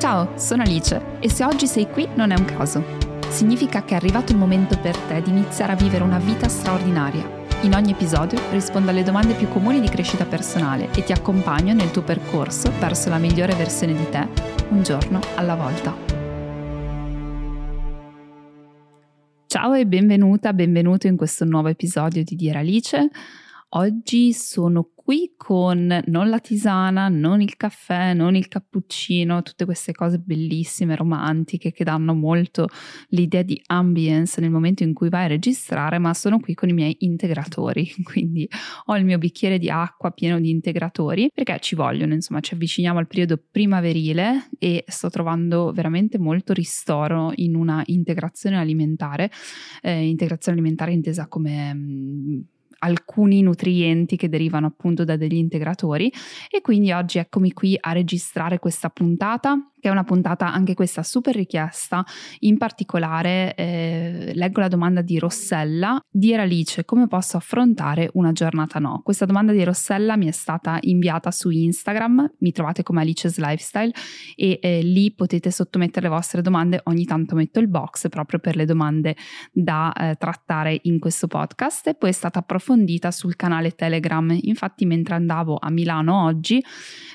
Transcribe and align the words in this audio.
Ciao, 0.00 0.38
sono 0.38 0.62
Alice 0.62 1.18
e 1.20 1.28
se 1.28 1.44
oggi 1.44 1.66
sei 1.66 1.86
qui 1.86 2.08
non 2.14 2.30
è 2.30 2.34
un 2.34 2.46
caso. 2.46 2.82
Significa 3.28 3.84
che 3.84 3.92
è 3.92 3.96
arrivato 3.96 4.32
il 4.32 4.38
momento 4.38 4.78
per 4.78 4.96
te 4.96 5.20
di 5.20 5.28
iniziare 5.28 5.72
a 5.72 5.76
vivere 5.76 6.02
una 6.02 6.18
vita 6.18 6.48
straordinaria. 6.48 7.22
In 7.64 7.74
ogni 7.74 7.90
episodio 7.90 8.40
rispondo 8.50 8.88
alle 8.88 9.02
domande 9.02 9.34
più 9.34 9.46
comuni 9.48 9.78
di 9.78 9.90
crescita 9.90 10.24
personale 10.24 10.90
e 10.94 11.04
ti 11.04 11.12
accompagno 11.12 11.74
nel 11.74 11.90
tuo 11.90 12.00
percorso 12.00 12.72
verso 12.80 13.10
la 13.10 13.18
migliore 13.18 13.54
versione 13.54 13.92
di 13.92 14.08
te, 14.08 14.26
un 14.70 14.82
giorno 14.82 15.20
alla 15.34 15.54
volta. 15.54 15.94
Ciao 19.48 19.74
e 19.74 19.86
benvenuta, 19.86 20.54
benvenuto 20.54 21.08
in 21.08 21.18
questo 21.18 21.44
nuovo 21.44 21.68
episodio 21.68 22.24
di 22.24 22.36
Dire 22.36 22.60
Alice. 22.60 23.10
Oggi 23.74 24.32
sono 24.32 24.92
qui 25.10 25.34
con 25.36 26.02
non 26.06 26.28
la 26.28 26.38
tisana, 26.38 27.08
non 27.08 27.40
il 27.40 27.56
caffè, 27.56 28.14
non 28.14 28.36
il 28.36 28.46
cappuccino, 28.46 29.42
tutte 29.42 29.64
queste 29.64 29.90
cose 29.90 30.20
bellissime, 30.20 30.94
romantiche 30.94 31.72
che 31.72 31.82
danno 31.82 32.14
molto 32.14 32.68
l'idea 33.08 33.42
di 33.42 33.60
ambience 33.66 34.40
nel 34.40 34.52
momento 34.52 34.84
in 34.84 34.94
cui 34.94 35.08
vai 35.08 35.24
a 35.24 35.26
registrare, 35.26 35.98
ma 35.98 36.14
sono 36.14 36.38
qui 36.38 36.54
con 36.54 36.68
i 36.68 36.72
miei 36.74 36.94
integratori, 37.00 37.90
quindi 38.04 38.48
ho 38.84 38.96
il 38.96 39.04
mio 39.04 39.18
bicchiere 39.18 39.58
di 39.58 39.68
acqua 39.68 40.12
pieno 40.12 40.38
di 40.38 40.50
integratori 40.50 41.28
perché 41.34 41.58
ci 41.58 41.74
vogliono, 41.74 42.14
insomma, 42.14 42.38
ci 42.38 42.54
avviciniamo 42.54 43.00
al 43.00 43.08
periodo 43.08 43.36
primaverile 43.50 44.50
e 44.60 44.84
sto 44.86 45.10
trovando 45.10 45.72
veramente 45.72 46.20
molto 46.20 46.52
ristoro 46.52 47.32
in 47.34 47.56
una 47.56 47.82
integrazione 47.86 48.58
alimentare, 48.58 49.28
eh, 49.82 50.06
integrazione 50.06 50.56
alimentare 50.56 50.92
intesa 50.92 51.26
come 51.26 51.74
mm, 51.74 52.40
alcuni 52.80 53.40
nutrienti 53.42 54.16
che 54.16 54.28
derivano 54.28 54.66
appunto 54.66 55.04
da 55.04 55.16
degli 55.16 55.36
integratori. 55.36 56.12
E 56.50 56.60
quindi 56.60 56.92
oggi 56.92 57.18
eccomi 57.18 57.52
qui 57.52 57.76
a 57.80 57.92
registrare 57.92 58.58
questa 58.58 58.90
puntata 58.90 59.69
che 59.80 59.88
è 59.88 59.90
una 59.90 60.04
puntata 60.04 60.52
anche 60.52 60.74
questa 60.74 61.02
super 61.02 61.34
richiesta. 61.34 62.04
In 62.40 62.58
particolare 62.58 63.54
eh, 63.54 64.32
leggo 64.34 64.60
la 64.60 64.68
domanda 64.68 65.02
di 65.02 65.18
Rossella. 65.18 66.00
Dear 66.08 66.40
Alice, 66.40 66.84
come 66.84 67.08
posso 67.08 67.36
affrontare 67.36 68.10
una 68.14 68.32
giornata 68.32 68.78
no? 68.78 69.00
Questa 69.02 69.24
domanda 69.24 69.52
di 69.52 69.64
Rossella 69.64 70.16
mi 70.16 70.26
è 70.26 70.30
stata 70.30 70.78
inviata 70.82 71.30
su 71.30 71.50
Instagram, 71.50 72.34
mi 72.38 72.52
trovate 72.52 72.82
come 72.82 73.00
Alice's 73.00 73.38
Lifestyle 73.38 73.92
e 74.36 74.58
eh, 74.60 74.82
lì 74.82 75.12
potete 75.12 75.50
sottomettere 75.50 76.08
le 76.08 76.14
vostre 76.14 76.42
domande. 76.42 76.80
Ogni 76.84 77.04
tanto 77.04 77.34
metto 77.34 77.58
il 77.58 77.68
box 77.68 78.08
proprio 78.08 78.38
per 78.38 78.56
le 78.56 78.66
domande 78.66 79.16
da 79.52 79.92
eh, 79.92 80.16
trattare 80.16 80.78
in 80.82 80.98
questo 80.98 81.26
podcast 81.26 81.88
e 81.88 81.94
poi 81.94 82.10
è 82.10 82.12
stata 82.12 82.40
approfondita 82.40 83.10
sul 83.10 83.36
canale 83.36 83.72
Telegram. 83.72 84.36
Infatti 84.42 84.84
mentre 84.84 85.14
andavo 85.14 85.56
a 85.58 85.70
Milano 85.70 86.24
oggi, 86.24 86.62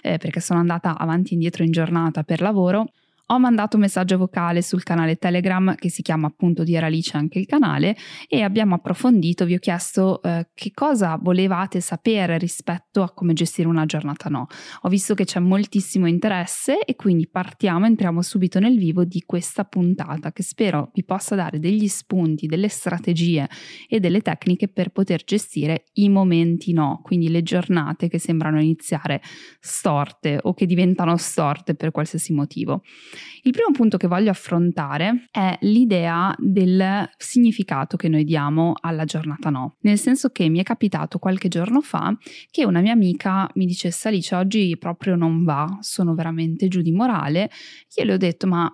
eh, 0.02 0.18
perché 0.18 0.40
sono 0.40 0.60
andata 0.60 0.98
avanti 0.98 1.32
e 1.32 1.34
indietro 1.34 1.64
in 1.64 1.72
giornata 1.72 2.24
per 2.24 2.42
lavoro, 2.42 2.55
lavoro 2.56 2.88
ho 3.28 3.40
mandato 3.40 3.78
un 3.78 3.82
messaggio 3.82 4.18
vocale 4.18 4.62
sul 4.62 4.84
canale 4.84 5.16
Telegram 5.16 5.74
che 5.76 5.90
si 5.90 6.04
chiama 6.04 6.28
appunto 6.28 6.64
di 6.64 6.78
Alice 6.78 7.18
anche 7.18 7.40
il 7.40 7.48
canale 7.48 7.96
e 8.28 8.44
abbiamo 8.44 8.76
approfondito, 8.76 9.46
vi 9.46 9.56
ho 9.56 9.60
chiesto 9.60 10.22
eh, 10.22 10.50
che 10.54 10.72
cosa 10.76 11.18
volevate 11.20 11.82
sapere 11.82 12.38
rispetto 12.38 13.02
a 13.02 13.12
come 13.12 13.34
gestire 13.34 13.68
una 13.68 13.86
giornata 13.86 14.30
no. 14.30 14.46
Ho 14.82 14.90
visto 14.90 15.16
che 15.16 15.26
c'è 15.26 15.40
moltissimo 15.40 16.06
interesse 16.08 16.80
e 16.80 16.96
quindi 16.96 17.28
partiamo, 17.28 17.88
entriamo 17.88 18.22
subito 18.22 18.60
nel 18.60 18.78
vivo 18.78 19.06
di 19.06 19.24
questa 19.26 19.64
puntata 19.64 20.32
che 20.32 20.44
spero 20.44 20.92
vi 20.94 21.04
possa 21.04 21.34
dare 21.34 21.58
degli 21.58 21.88
spunti, 21.88 22.46
delle 22.46 22.68
strategie 22.68 23.50
e 23.88 24.00
delle 24.00 24.22
tecniche 24.22 24.68
per 24.68 24.90
poter 24.90 25.24
gestire 25.24 25.86
i 25.94 26.10
momenti 26.10 26.74
no, 26.74 27.00
quindi 27.02 27.30
le 27.30 27.42
giornate 27.42 28.08
che 28.08 28.20
sembrano 28.20 28.62
iniziare 28.62 29.20
storte 29.60 30.38
o 30.44 30.54
che 30.54 30.68
diventano 30.68 31.18
storte 31.18 31.74
per 31.74 31.90
qualsiasi 31.90 32.32
motivo. 32.32 32.84
Il 33.44 33.52
primo 33.52 33.72
punto 33.72 33.98
che 33.98 34.08
voglio 34.08 34.30
affrontare 34.30 35.28
è 35.32 35.58
l'idea 35.62 36.34
del 36.38 37.10
significato 37.18 37.98
che 37.98 38.10
noi 38.10 38.24
diamo 38.24 38.74
alla 38.80 39.06
giornata 39.06 39.50
no, 39.50 39.78
nel 39.82 39.98
senso 39.98 40.30
che 40.30 40.50
mi 40.50 40.60
è 40.60 40.64
capitato 40.64 41.20
qualche 41.20 41.48
giorno 41.48 41.82
fa 41.82 42.16
che 42.50 42.66
una 42.66 42.82
mia 42.82 42.94
amica 42.94 43.50
mi 43.56 43.66
dicesse 43.66 44.08
Alice 44.08 44.36
oggi 44.36 44.78
proprio 44.78 45.16
non 45.16 45.44
va, 45.44 45.78
sono 45.82 46.14
veramente 46.16 46.68
giù 46.68 46.82
di 46.82 46.92
morale, 46.92 47.50
io 47.96 48.04
le 48.04 48.14
ho 48.14 48.18
detto 48.18 48.48
ma 48.48 48.70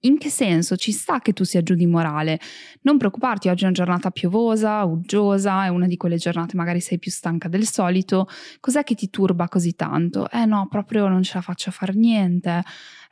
in 0.00 0.18
che 0.18 0.28
senso 0.28 0.76
ci 0.76 0.92
sta 0.92 1.20
che 1.20 1.32
tu 1.32 1.44
sia 1.44 1.62
giù 1.62 1.74
di 1.74 1.86
morale? 1.86 2.38
Non 2.82 2.98
preoccuparti, 2.98 3.48
oggi 3.48 3.62
è 3.62 3.66
una 3.66 3.74
giornata 3.74 4.10
piovosa, 4.10 4.84
uggiosa, 4.84 5.64
è 5.64 5.68
una 5.68 5.86
di 5.86 5.96
quelle 5.96 6.16
giornate 6.16 6.56
magari 6.56 6.80
sei 6.80 6.98
più 6.98 7.10
stanca 7.10 7.48
del 7.48 7.64
solito. 7.64 8.28
Cos'è 8.60 8.82
che 8.84 8.94
ti 8.94 9.08
turba 9.08 9.48
così 9.48 9.74
tanto? 9.74 10.30
Eh 10.30 10.44
no, 10.44 10.66
proprio 10.68 11.08
non 11.08 11.22
ce 11.22 11.32
la 11.36 11.40
faccio 11.40 11.70
a 11.70 11.72
fare 11.72 11.94
niente 11.94 12.62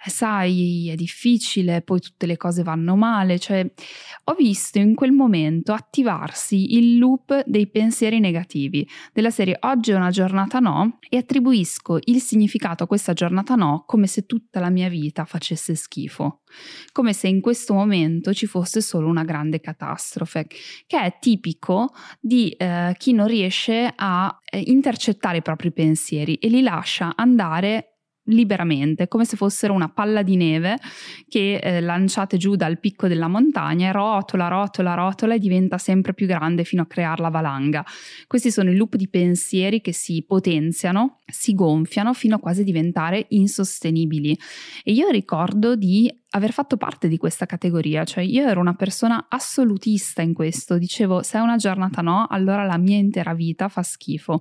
sai, 0.06 0.88
è 0.90 0.94
difficile, 0.94 1.82
poi 1.82 2.00
tutte 2.00 2.26
le 2.26 2.36
cose 2.36 2.62
vanno 2.62 2.94
male, 2.94 3.38
cioè 3.38 3.68
ho 4.24 4.34
visto 4.34 4.78
in 4.78 4.94
quel 4.94 5.10
momento 5.10 5.72
attivarsi 5.72 6.76
il 6.76 6.98
loop 6.98 7.42
dei 7.46 7.68
pensieri 7.68 8.20
negativi, 8.20 8.88
della 9.12 9.30
serie 9.30 9.56
oggi 9.62 9.90
è 9.90 9.94
una 9.94 10.10
giornata 10.10 10.60
no 10.60 10.98
e 11.08 11.16
attribuisco 11.16 11.98
il 12.04 12.20
significato 12.20 12.84
a 12.84 12.86
questa 12.86 13.12
giornata 13.12 13.54
no 13.56 13.82
come 13.86 14.06
se 14.06 14.24
tutta 14.26 14.60
la 14.60 14.70
mia 14.70 14.88
vita 14.88 15.24
facesse 15.24 15.74
schifo, 15.74 16.42
come 16.92 17.12
se 17.12 17.26
in 17.26 17.40
questo 17.40 17.74
momento 17.74 18.32
ci 18.32 18.46
fosse 18.46 18.80
solo 18.80 19.08
una 19.08 19.24
grande 19.24 19.60
catastrofe, 19.60 20.46
che 20.86 21.00
è 21.00 21.16
tipico 21.18 21.92
di 22.20 22.50
eh, 22.50 22.94
chi 22.96 23.12
non 23.12 23.26
riesce 23.26 23.92
a 23.94 24.38
eh, 24.44 24.62
intercettare 24.66 25.38
i 25.38 25.42
propri 25.42 25.72
pensieri 25.72 26.36
e 26.36 26.48
li 26.48 26.62
lascia 26.62 27.14
andare 27.16 27.97
liberamente, 28.28 29.08
come 29.08 29.24
se 29.24 29.36
fossero 29.36 29.72
una 29.72 29.88
palla 29.88 30.22
di 30.22 30.36
neve 30.36 30.78
che 31.28 31.56
eh, 31.56 31.80
lanciate 31.80 32.36
giù 32.36 32.56
dal 32.56 32.78
picco 32.78 33.08
della 33.08 33.28
montagna 33.28 33.88
e 33.88 33.92
rotola, 33.92 34.48
rotola, 34.48 34.94
rotola 34.94 35.34
e 35.34 35.38
diventa 35.38 35.78
sempre 35.78 36.14
più 36.14 36.26
grande 36.26 36.64
fino 36.64 36.82
a 36.82 36.86
creare 36.86 37.22
la 37.22 37.30
valanga. 37.30 37.84
Questi 38.26 38.50
sono 38.50 38.70
i 38.70 38.76
loop 38.76 38.96
di 38.96 39.08
pensieri 39.08 39.80
che 39.80 39.92
si 39.92 40.24
potenziano, 40.26 41.20
si 41.26 41.54
gonfiano 41.54 42.14
fino 42.14 42.36
a 42.36 42.38
quasi 42.38 42.64
diventare 42.64 43.26
insostenibili. 43.30 44.38
E 44.82 44.92
io 44.92 45.08
ricordo 45.08 45.76
di 45.76 46.12
aver 46.30 46.52
fatto 46.52 46.76
parte 46.76 47.08
di 47.08 47.16
questa 47.16 47.46
categoria, 47.46 48.04
cioè 48.04 48.22
io 48.22 48.46
ero 48.46 48.60
una 48.60 48.74
persona 48.74 49.26
assolutista 49.30 50.20
in 50.20 50.34
questo, 50.34 50.76
dicevo 50.76 51.22
se 51.22 51.38
è 51.38 51.40
una 51.40 51.56
giornata 51.56 52.02
no, 52.02 52.26
allora 52.28 52.64
la 52.64 52.76
mia 52.76 52.98
intera 52.98 53.32
vita 53.32 53.68
fa 53.68 53.82
schifo. 53.82 54.40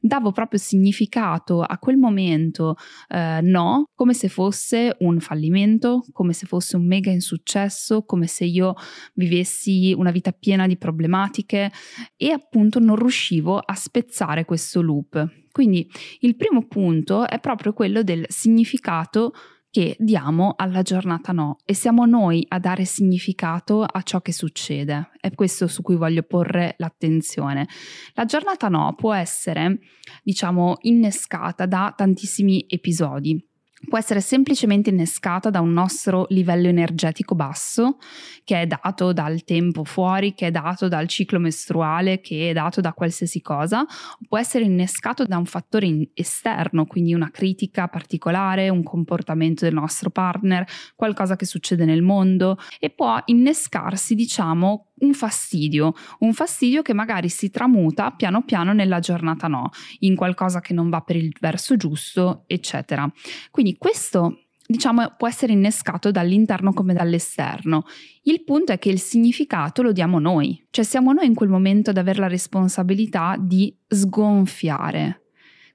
Davo 0.00 0.30
proprio 0.30 0.60
significato 0.60 1.62
a 1.62 1.78
quel 1.78 1.96
momento 1.96 2.76
eh, 3.08 3.18
no, 3.42 3.90
come 3.94 4.14
se 4.14 4.28
fosse 4.28 4.96
un 5.00 5.20
fallimento, 5.20 6.04
come 6.12 6.32
se 6.32 6.46
fosse 6.46 6.76
un 6.76 6.86
mega 6.86 7.10
insuccesso, 7.10 8.04
come 8.04 8.26
se 8.26 8.44
io 8.44 8.74
vivessi 9.14 9.94
una 9.96 10.10
vita 10.10 10.32
piena 10.32 10.66
di 10.66 10.76
problematiche 10.76 11.70
e 12.16 12.30
appunto 12.30 12.78
non 12.78 12.96
riuscivo 12.96 13.58
a 13.58 13.74
spezzare 13.74 14.44
questo 14.44 14.80
loop. 14.80 15.42
Quindi 15.50 15.88
il 16.20 16.34
primo 16.34 16.66
punto 16.66 17.28
è 17.28 17.38
proprio 17.38 17.72
quello 17.72 18.02
del 18.02 18.24
significato 18.28 19.32
che 19.74 19.96
diamo 19.98 20.54
alla 20.56 20.82
giornata 20.82 21.32
no 21.32 21.56
e 21.64 21.74
siamo 21.74 22.06
noi 22.06 22.46
a 22.50 22.60
dare 22.60 22.84
significato 22.84 23.82
a 23.82 24.02
ciò 24.02 24.20
che 24.20 24.30
succede. 24.30 25.10
È 25.20 25.34
questo 25.34 25.66
su 25.66 25.82
cui 25.82 25.96
voglio 25.96 26.22
porre 26.22 26.76
l'attenzione. 26.78 27.66
La 28.12 28.24
giornata 28.24 28.68
no 28.68 28.94
può 28.96 29.12
essere, 29.12 29.80
diciamo, 30.22 30.76
innescata 30.82 31.66
da 31.66 31.92
tantissimi 31.96 32.64
episodi 32.68 33.44
può 33.88 33.98
essere 33.98 34.20
semplicemente 34.20 34.90
innescata 34.90 35.50
da 35.50 35.60
un 35.60 35.72
nostro 35.72 36.26
livello 36.30 36.68
energetico 36.68 37.34
basso, 37.34 37.98
che 38.44 38.62
è 38.62 38.66
dato 38.66 39.12
dal 39.12 39.44
tempo 39.44 39.84
fuori, 39.84 40.34
che 40.34 40.48
è 40.48 40.50
dato 40.50 40.88
dal 40.88 41.08
ciclo 41.08 41.38
mestruale, 41.38 42.20
che 42.20 42.50
è 42.50 42.52
dato 42.52 42.80
da 42.80 42.92
qualsiasi 42.92 43.40
cosa, 43.40 43.84
può 44.28 44.38
essere 44.38 44.64
innescato 44.64 45.24
da 45.24 45.36
un 45.36 45.46
fattore 45.46 46.08
esterno, 46.14 46.86
quindi 46.86 47.14
una 47.14 47.30
critica 47.30 47.88
particolare, 47.88 48.68
un 48.68 48.82
comportamento 48.82 49.64
del 49.64 49.74
nostro 49.74 50.10
partner, 50.10 50.66
qualcosa 50.94 51.36
che 51.36 51.46
succede 51.46 51.84
nel 51.84 52.02
mondo 52.02 52.58
e 52.78 52.90
può 52.90 53.20
innescarsi, 53.26 54.14
diciamo, 54.14 54.92
un 54.96 55.14
fastidio, 55.14 55.94
un 56.20 56.32
fastidio 56.32 56.82
che 56.82 56.94
magari 56.94 57.28
si 57.28 57.50
tramuta 57.50 58.10
piano 58.12 58.42
piano 58.42 58.72
nella 58.72 59.00
giornata 59.00 59.48
no, 59.48 59.70
in 60.00 60.14
qualcosa 60.14 60.60
che 60.60 60.72
non 60.72 60.88
va 60.88 61.00
per 61.00 61.16
il 61.16 61.34
verso 61.40 61.76
giusto, 61.76 62.44
eccetera. 62.46 63.10
Quindi 63.50 63.76
questo 63.76 64.38
diciamo 64.66 65.14
può 65.16 65.28
essere 65.28 65.52
innescato 65.52 66.10
dall'interno 66.10 66.72
come 66.72 66.94
dall'esterno. 66.94 67.84
Il 68.22 68.44
punto 68.44 68.72
è 68.72 68.78
che 68.78 68.90
il 68.90 69.00
significato 69.00 69.82
lo 69.82 69.92
diamo 69.92 70.18
noi, 70.18 70.64
cioè 70.70 70.84
siamo 70.84 71.12
noi 71.12 71.26
in 71.26 71.34
quel 71.34 71.50
momento 71.50 71.90
ad 71.90 71.98
avere 71.98 72.20
la 72.20 72.28
responsabilità 72.28 73.36
di 73.38 73.74
sgonfiare. 73.86 75.23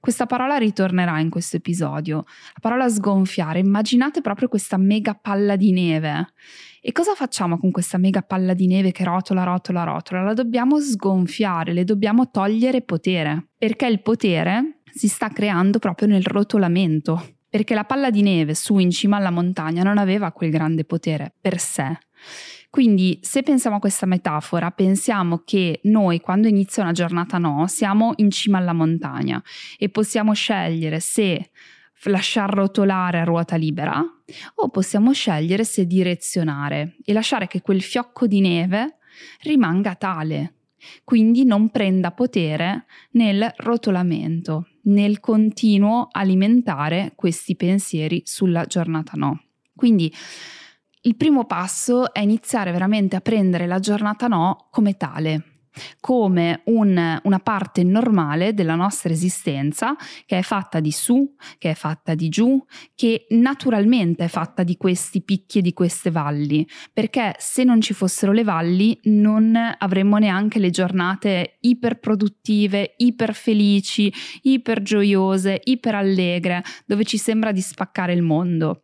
Questa 0.00 0.24
parola 0.24 0.56
ritornerà 0.56 1.20
in 1.20 1.28
questo 1.28 1.56
episodio. 1.56 2.24
La 2.54 2.60
parola 2.60 2.88
sgonfiare, 2.88 3.58
immaginate 3.58 4.22
proprio 4.22 4.48
questa 4.48 4.78
mega 4.78 5.12
palla 5.12 5.56
di 5.56 5.72
neve 5.72 6.32
e 6.80 6.90
cosa 6.92 7.14
facciamo 7.14 7.58
con 7.58 7.70
questa 7.70 7.98
mega 7.98 8.22
palla 8.22 8.54
di 8.54 8.66
neve 8.66 8.92
che 8.92 9.04
rotola, 9.04 9.42
rotola, 9.44 9.84
rotola? 9.84 10.22
La 10.22 10.32
dobbiamo 10.32 10.80
sgonfiare, 10.80 11.74
le 11.74 11.84
dobbiamo 11.84 12.30
togliere 12.30 12.80
potere, 12.80 13.50
perché 13.58 13.86
il 13.86 14.00
potere 14.00 14.80
si 14.90 15.06
sta 15.06 15.28
creando 15.28 15.78
proprio 15.78 16.08
nel 16.08 16.24
rotolamento. 16.24 17.34
perché 17.50 17.74
la 17.74 17.84
palla 17.84 18.10
di 18.10 18.22
neve 18.22 18.54
su 18.54 18.78
in 18.78 18.92
cima 18.92 19.16
alla 19.16 19.32
montagna 19.32 19.82
non 19.82 19.98
aveva 19.98 20.30
quel 20.30 20.50
grande 20.50 20.84
potere 20.84 21.34
per 21.40 21.58
sé. 21.58 21.98
Quindi 22.70 23.18
se 23.20 23.42
pensiamo 23.42 23.76
a 23.76 23.80
questa 23.80 24.06
metafora, 24.06 24.70
pensiamo 24.70 25.42
che 25.44 25.80
noi 25.84 26.20
quando 26.20 26.46
inizia 26.46 26.84
una 26.84 26.92
giornata 26.92 27.36
no, 27.36 27.66
siamo 27.66 28.12
in 28.16 28.30
cima 28.30 28.58
alla 28.58 28.72
montagna 28.72 29.42
e 29.76 29.88
possiamo 29.88 30.32
scegliere 30.34 31.00
se 31.00 31.50
lasciar 32.04 32.48
rotolare 32.48 33.18
a 33.18 33.24
ruota 33.24 33.56
libera 33.56 34.00
o 34.54 34.68
possiamo 34.68 35.12
scegliere 35.12 35.64
se 35.64 35.84
direzionare 35.84 36.96
e 37.04 37.12
lasciare 37.12 37.48
che 37.48 37.60
quel 37.60 37.82
fiocco 37.82 38.28
di 38.28 38.40
neve 38.40 38.98
rimanga 39.42 39.96
tale, 39.96 40.54
quindi 41.02 41.44
non 41.44 41.70
prenda 41.70 42.12
potere 42.12 42.86
nel 43.12 43.52
rotolamento, 43.56 44.68
nel 44.82 45.18
continuo 45.18 46.06
alimentare 46.10 47.12
questi 47.16 47.56
pensieri 47.56 48.22
sulla 48.24 48.64
giornata 48.64 49.12
no. 49.16 49.42
Quindi 49.74 50.12
il 51.02 51.16
primo 51.16 51.44
passo 51.44 52.12
è 52.12 52.20
iniziare 52.20 52.72
veramente 52.72 53.16
a 53.16 53.20
prendere 53.20 53.66
la 53.66 53.78
giornata 53.78 54.26
no 54.26 54.68
come 54.70 54.98
tale, 54.98 55.44
come 55.98 56.60
un, 56.64 57.20
una 57.22 57.38
parte 57.38 57.84
normale 57.84 58.52
della 58.52 58.74
nostra 58.74 59.10
esistenza 59.10 59.96
che 60.26 60.38
è 60.38 60.42
fatta 60.42 60.78
di 60.78 60.92
su, 60.92 61.34
che 61.56 61.70
è 61.70 61.74
fatta 61.74 62.14
di 62.14 62.28
giù, 62.28 62.62
che 62.94 63.26
naturalmente 63.30 64.24
è 64.24 64.28
fatta 64.28 64.62
di 64.62 64.76
questi 64.76 65.22
picchi 65.22 65.60
e 65.60 65.62
di 65.62 65.72
queste 65.72 66.10
valli, 66.10 66.68
perché 66.92 67.34
se 67.38 67.64
non 67.64 67.80
ci 67.80 67.94
fossero 67.94 68.32
le 68.32 68.44
valli 68.44 68.98
non 69.04 69.56
avremmo 69.78 70.18
neanche 70.18 70.58
le 70.58 70.68
giornate 70.68 71.56
iperproduttive, 71.60 72.96
iperfelici, 72.98 74.12
ipergioiose, 74.42 75.62
iperallegre, 75.64 76.62
dove 76.84 77.04
ci 77.04 77.16
sembra 77.16 77.52
di 77.52 77.62
spaccare 77.62 78.12
il 78.12 78.22
mondo 78.22 78.82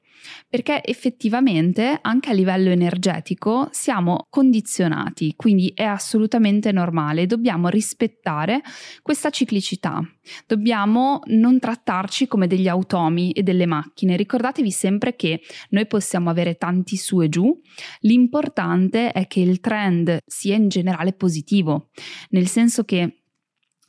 perché 0.49 0.85
effettivamente 0.85 1.99
anche 2.01 2.31
a 2.31 2.33
livello 2.33 2.71
energetico 2.71 3.69
siamo 3.73 4.27
condizionati, 4.31 5.35
quindi 5.37 5.73
è 5.75 5.85
assolutamente 5.85 6.73
normale, 6.73 7.27
dobbiamo 7.27 7.69
rispettare 7.69 8.61
questa 9.03 9.31
ciclicità, 9.31 10.01
dobbiamo 10.47 11.21
non 11.27 11.59
trattarci 11.59 12.27
come 12.27 12.47
degli 12.47 12.69
automi 12.69 13.33
e 13.33 13.43
delle 13.43 13.67
macchine, 13.67 14.17
ricordatevi 14.17 14.71
sempre 14.71 15.17
che 15.17 15.41
noi 15.71 15.87
possiamo 15.87 16.31
avere 16.31 16.57
tanti 16.57 16.97
su 16.97 17.21
e 17.21 17.29
giù, 17.29 17.61
l'importante 18.01 19.13
è 19.13 19.27
che 19.27 19.41
il 19.41 19.61
trend 19.61 20.19
sia 20.27 20.57
in 20.57 20.69
generale 20.69 21.13
positivo, 21.13 21.91
nel 22.31 22.47
senso 22.47 22.85
che 22.85 23.23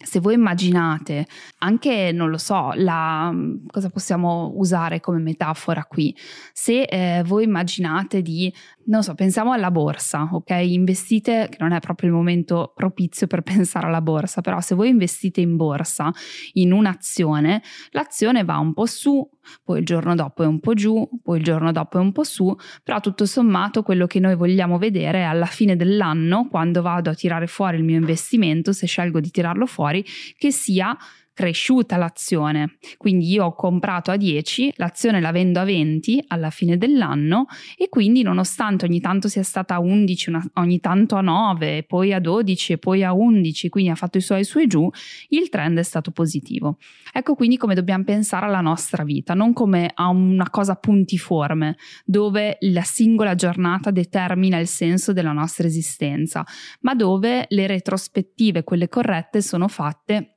se 0.04 0.20
voi 0.20 0.36
immaginate 0.36 1.26
anche, 1.60 2.12
non 2.14 2.30
lo 2.30 2.38
so, 2.38 2.72
la, 2.76 3.34
cosa 3.68 3.90
possiamo 3.90 4.52
usare 4.56 5.00
come 5.00 5.20
metafora 5.20 5.84
qui? 5.86 6.16
Se 6.54 6.84
eh, 6.84 7.24
voi 7.26 7.46
immaginate 7.46 8.22
di, 8.22 8.54
non 8.88 9.04
so, 9.04 9.16
pensiamo 9.16 9.52
alla 9.52 9.72
borsa, 9.72 10.30
ok? 10.32 10.50
Investite, 10.52 11.48
che 11.50 11.58
non 11.60 11.72
è 11.72 11.80
proprio 11.80 12.10
il 12.10 12.16
momento 12.16 12.72
propizio 12.76 13.28
per 13.28 13.42
pensare 13.44 13.88
alla 13.88 14.02
borsa, 14.02 14.42
però 14.42 14.60
se 14.62 14.76
voi 14.76 14.90
investite 14.90 15.42
in 15.42 15.56
borsa, 15.56 16.12
in 16.54 16.72
un'azione, 16.72 17.62
l'azione 17.92 18.44
va 18.44 18.58
un 18.58 18.74
po' 18.74 18.86
su, 18.86 19.28
poi 19.64 19.80
il 19.80 19.86
giorno 19.86 20.16
dopo 20.16 20.44
è 20.44 20.46
un 20.46 20.60
po' 20.60 20.74
giù, 20.74 21.08
poi 21.22 21.38
il 21.38 21.44
giorno 21.44 21.72
dopo 21.72 21.98
è 21.98 22.02
un 22.02 22.12
po' 22.12 22.24
su, 22.24 22.54
però 22.84 23.00
tutto 23.00 23.26
sommato 23.26 23.84
quello 23.84 24.08
che 24.08 24.20
noi 24.20 24.36
vogliamo 24.36 24.78
vedere 24.78 25.20
è 25.20 25.24
alla 25.24 25.46
fine 25.46 25.76
dell'anno, 25.76 26.48
quando 26.48 26.82
vado 26.82 27.10
a 27.10 27.14
tirare 27.14 27.48
fuori 27.48 27.78
il 27.78 27.84
mio 27.84 27.98
investimento, 27.98 28.72
se 28.72 28.88
scelgo 28.88 29.20
di 29.20 29.32
tirarlo 29.32 29.66
fuori, 29.66 30.04
che 30.38 30.52
sia 30.52 30.96
cresciuta 31.38 31.98
l'azione. 31.98 32.78
Quindi 32.98 33.32
io 33.32 33.46
ho 33.46 33.54
comprato 33.54 34.10
a 34.10 34.18
10, 34.18 34.74
l'azione 34.78 35.22
la 35.22 35.32
vendo 35.32 35.60
a 35.60 35.66
20 35.66 36.26
alla 36.30 36.50
fine 36.50 36.78
dell'anno 36.78 37.46
e 37.78 37.90
quindi 37.90 38.24
nonostante 38.24 38.86
ogni 38.86 39.00
tanto 39.00 39.28
sia 39.28 39.44
stata 39.44 39.76
a 39.76 39.80
11, 39.80 40.30
una, 40.30 40.44
ogni 40.56 40.80
tanto 40.80 41.16
a 41.16 41.22
9, 41.22 41.84
poi 41.84 42.12
a 42.12 42.20
12 42.20 42.74
e 42.74 42.78
poi 42.80 43.04
a 43.04 43.14
11, 43.14 43.70
quindi 43.70 43.92
ha 43.92 43.96
fatto 43.96 44.18
i 44.18 44.22
suoi 44.22 44.44
su 44.44 44.58
e 44.58 44.66
giù, 44.66 44.90
il 45.30 45.50
trend 45.50 45.78
è 45.78 45.84
stato 45.84 46.10
positivo. 46.10 46.80
Ecco 47.14 47.36
quindi 47.36 47.58
come 47.58 47.76
dobbiamo 47.76 48.04
pensare 48.04 48.48
alla 48.48 48.62
nostra 48.62 49.04
vita, 49.04 49.36
non 49.36 49.54
come 49.54 49.92
a 49.94 50.08
una 50.08 50.50
cosa 50.50 50.74
puntiforme, 50.74 51.78
dove 52.04 52.58
la 52.62 52.82
singola 52.82 53.36
giornata 53.36 53.92
determina 53.92 54.58
il 54.58 54.68
senso 54.68 55.14
della 55.14 55.34
nostra 55.34 55.68
esistenza, 55.68 56.44
ma 56.80 56.96
dove 56.96 57.46
le 57.50 57.68
retrospettive, 57.68 58.64
quelle 58.64 58.90
corrette, 58.90 59.44
sono 59.44 59.68
fatte 59.68 60.32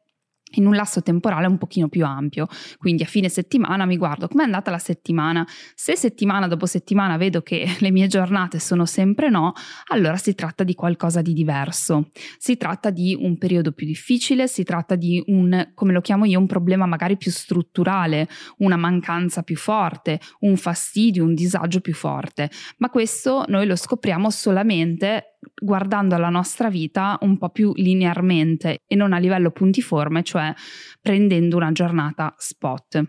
in 0.52 0.66
un 0.66 0.74
lasso 0.74 1.02
temporale 1.02 1.46
un 1.46 1.58
pochino 1.58 1.88
più 1.88 2.04
ampio. 2.04 2.46
Quindi 2.78 3.02
a 3.02 3.06
fine 3.06 3.28
settimana 3.28 3.84
mi 3.84 3.96
guardo 3.96 4.28
com'è 4.28 4.44
andata 4.44 4.70
la 4.70 4.78
settimana. 4.78 5.46
Se 5.74 5.96
settimana 5.96 6.48
dopo 6.48 6.66
settimana 6.66 7.16
vedo 7.16 7.42
che 7.42 7.66
le 7.78 7.90
mie 7.90 8.06
giornate 8.06 8.58
sono 8.58 8.86
sempre 8.86 9.28
no, 9.30 9.52
allora 9.88 10.16
si 10.16 10.34
tratta 10.34 10.64
di 10.64 10.74
qualcosa 10.74 11.22
di 11.22 11.32
diverso. 11.32 12.10
Si 12.38 12.56
tratta 12.56 12.90
di 12.90 13.16
un 13.18 13.38
periodo 13.38 13.72
più 13.72 13.86
difficile, 13.86 14.48
si 14.48 14.64
tratta 14.64 14.96
di 14.96 15.22
un, 15.26 15.72
come 15.74 15.92
lo 15.92 16.00
chiamo 16.00 16.24
io, 16.24 16.38
un 16.38 16.46
problema 16.46 16.86
magari 16.86 17.16
più 17.16 17.30
strutturale, 17.30 18.28
una 18.58 18.76
mancanza 18.76 19.42
più 19.42 19.56
forte, 19.56 20.20
un 20.40 20.56
fastidio, 20.56 21.24
un 21.24 21.34
disagio 21.34 21.80
più 21.80 21.94
forte. 21.94 22.50
Ma 22.78 22.88
questo 22.90 23.44
noi 23.48 23.66
lo 23.66 23.76
scopriamo 23.76 24.30
solamente 24.30 25.29
guardando 25.54 26.14
alla 26.14 26.28
nostra 26.28 26.68
vita 26.68 27.18
un 27.22 27.38
po' 27.38 27.50
più 27.50 27.72
linearmente 27.74 28.78
e 28.86 28.94
non 28.94 29.12
a 29.12 29.18
livello 29.18 29.50
puntiforme, 29.50 30.22
cioè 30.22 30.52
prendendo 31.00 31.56
una 31.56 31.72
giornata 31.72 32.34
spot. 32.36 33.02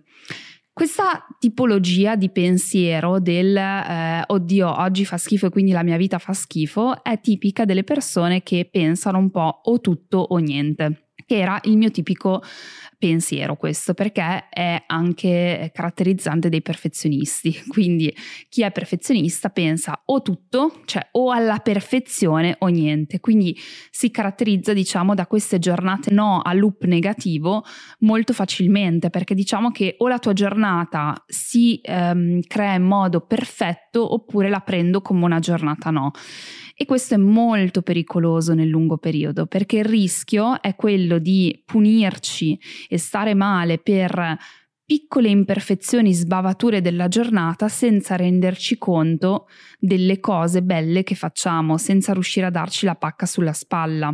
Questa 0.73 1.25
tipologia 1.37 2.15
di 2.15 2.31
pensiero 2.31 3.19
del 3.19 3.55
eh, 3.57 4.23
oddio 4.25 4.79
oggi 4.79 5.03
fa 5.03 5.17
schifo 5.17 5.47
e 5.47 5.49
quindi 5.49 5.71
la 5.71 5.83
mia 5.83 5.97
vita 5.97 6.17
fa 6.17 6.33
schifo 6.33 7.03
è 7.03 7.19
tipica 7.19 7.65
delle 7.65 7.83
persone 7.83 8.41
che 8.41 8.67
pensano 8.71 9.17
un 9.17 9.29
po' 9.29 9.59
o 9.63 9.81
tutto 9.81 10.17
o 10.17 10.37
niente 10.37 11.10
che 11.31 11.39
era 11.39 11.57
il 11.63 11.77
mio 11.77 11.91
tipico 11.91 12.43
pensiero 12.97 13.55
questo 13.55 13.95
perché 13.95 14.49
è 14.49 14.83
anche 14.85 15.71
caratterizzante 15.73 16.49
dei 16.49 16.61
perfezionisti. 16.61 17.63
Quindi 17.71 18.13
chi 18.49 18.63
è 18.63 18.71
perfezionista 18.71 19.49
pensa 19.49 20.03
o 20.05 20.21
tutto, 20.21 20.81
cioè 20.83 21.07
o 21.13 21.31
alla 21.31 21.59
perfezione 21.59 22.57
o 22.59 22.67
niente. 22.67 23.21
Quindi 23.21 23.57
si 23.89 24.11
caratterizza, 24.11 24.73
diciamo, 24.73 25.15
da 25.15 25.25
queste 25.25 25.57
giornate 25.57 26.13
no 26.13 26.41
a 26.41 26.51
loop 26.51 26.83
negativo 26.83 27.63
molto 27.99 28.33
facilmente 28.33 29.09
perché 29.09 29.33
diciamo 29.33 29.71
che 29.71 29.95
o 29.99 30.09
la 30.09 30.19
tua 30.19 30.33
giornata 30.33 31.23
si 31.25 31.79
ehm, 31.81 32.41
crea 32.41 32.73
in 32.73 32.83
modo 32.83 33.21
perfetto 33.21 34.13
oppure 34.13 34.49
la 34.49 34.59
prendo 34.59 35.01
come 35.01 35.23
una 35.23 35.39
giornata 35.39 35.91
no. 35.91 36.11
E 36.81 36.85
questo 36.85 37.13
è 37.13 37.17
molto 37.17 37.83
pericoloso 37.83 38.55
nel 38.55 38.67
lungo 38.67 38.97
periodo 38.97 39.45
perché 39.45 39.77
il 39.77 39.85
rischio 39.85 40.59
è 40.63 40.73
quello 40.73 41.19
di 41.19 41.61
punirci 41.63 42.59
e 42.89 42.97
stare 42.97 43.35
male 43.35 43.77
per 43.77 44.35
piccole 44.83 45.29
imperfezioni, 45.29 46.11
sbavature 46.11 46.81
della 46.81 47.07
giornata 47.07 47.67
senza 47.67 48.15
renderci 48.15 48.79
conto 48.79 49.47
delle 49.77 50.19
cose 50.19 50.63
belle 50.63 51.03
che 51.03 51.13
facciamo, 51.13 51.77
senza 51.77 52.13
riuscire 52.13 52.47
a 52.47 52.49
darci 52.49 52.87
la 52.87 52.95
pacca 52.95 53.27
sulla 53.27 53.53
spalla. 53.53 54.11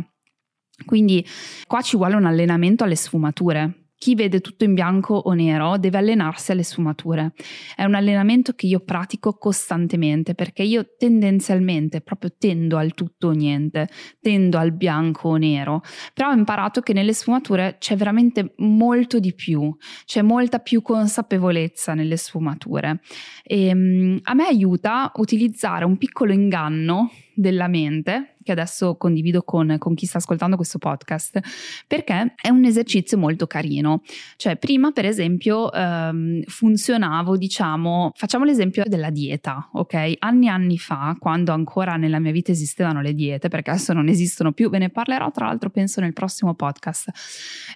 Quindi 0.84 1.24
qua 1.66 1.80
ci 1.80 1.96
vuole 1.96 2.16
un 2.16 2.26
allenamento 2.26 2.84
alle 2.84 2.96
sfumature 2.96 3.87
chi 3.98 4.14
vede 4.14 4.40
tutto 4.40 4.64
in 4.64 4.74
bianco 4.74 5.14
o 5.14 5.32
nero 5.32 5.76
deve 5.76 5.98
allenarsi 5.98 6.52
alle 6.52 6.62
sfumature. 6.62 7.32
È 7.74 7.84
un 7.84 7.94
allenamento 7.94 8.52
che 8.52 8.66
io 8.66 8.80
pratico 8.80 9.36
costantemente 9.36 10.34
perché 10.34 10.62
io 10.62 10.94
tendenzialmente 10.96 12.00
proprio 12.00 12.32
tendo 12.38 12.76
al 12.76 12.94
tutto 12.94 13.28
o 13.28 13.30
niente, 13.32 13.88
tendo 14.20 14.56
al 14.56 14.72
bianco 14.72 15.30
o 15.30 15.36
nero, 15.36 15.82
però 16.14 16.30
ho 16.30 16.34
imparato 16.34 16.80
che 16.80 16.92
nelle 16.92 17.12
sfumature 17.12 17.76
c'è 17.78 17.96
veramente 17.96 18.54
molto 18.58 19.18
di 19.18 19.34
più, 19.34 19.76
c'è 20.04 20.22
molta 20.22 20.60
più 20.60 20.80
consapevolezza 20.80 21.94
nelle 21.94 22.16
sfumature. 22.16 23.00
E, 23.42 23.72
um, 23.72 24.18
a 24.22 24.34
me 24.34 24.46
aiuta 24.46 25.10
utilizzare 25.16 25.84
un 25.84 25.96
piccolo 25.96 26.32
inganno 26.32 27.10
della 27.38 27.68
mente, 27.68 28.34
che 28.42 28.50
adesso 28.50 28.96
condivido 28.96 29.42
con, 29.42 29.76
con, 29.78 29.94
chi 29.94 30.06
sta 30.06 30.18
ascoltando 30.18 30.56
questo 30.56 30.78
podcast, 30.78 31.38
perché 31.86 32.34
è 32.34 32.48
un 32.48 32.64
esercizio 32.64 33.16
molto 33.16 33.46
carino. 33.46 34.02
Cioè, 34.36 34.56
prima, 34.56 34.90
per 34.90 35.04
esempio, 35.04 35.72
ehm, 35.72 36.42
funzionavo, 36.42 37.36
diciamo, 37.36 38.10
facciamo 38.16 38.44
l'esempio 38.44 38.82
della 38.86 39.10
dieta, 39.10 39.68
ok? 39.72 40.14
Anni 40.18 40.48
anni 40.48 40.78
fa, 40.78 41.16
quando 41.18 41.52
ancora 41.52 41.94
nella 41.96 42.18
mia 42.18 42.32
vita 42.32 42.50
esistevano 42.50 43.02
le 43.02 43.14
diete, 43.14 43.48
perché 43.48 43.70
adesso 43.70 43.92
non 43.92 44.08
esistono 44.08 44.50
più, 44.50 44.68
ve 44.68 44.78
ne 44.78 44.90
parlerò 44.90 45.30
tra 45.30 45.46
l'altro, 45.46 45.70
penso, 45.70 46.00
nel 46.00 46.12
prossimo 46.12 46.54
podcast. 46.54 47.10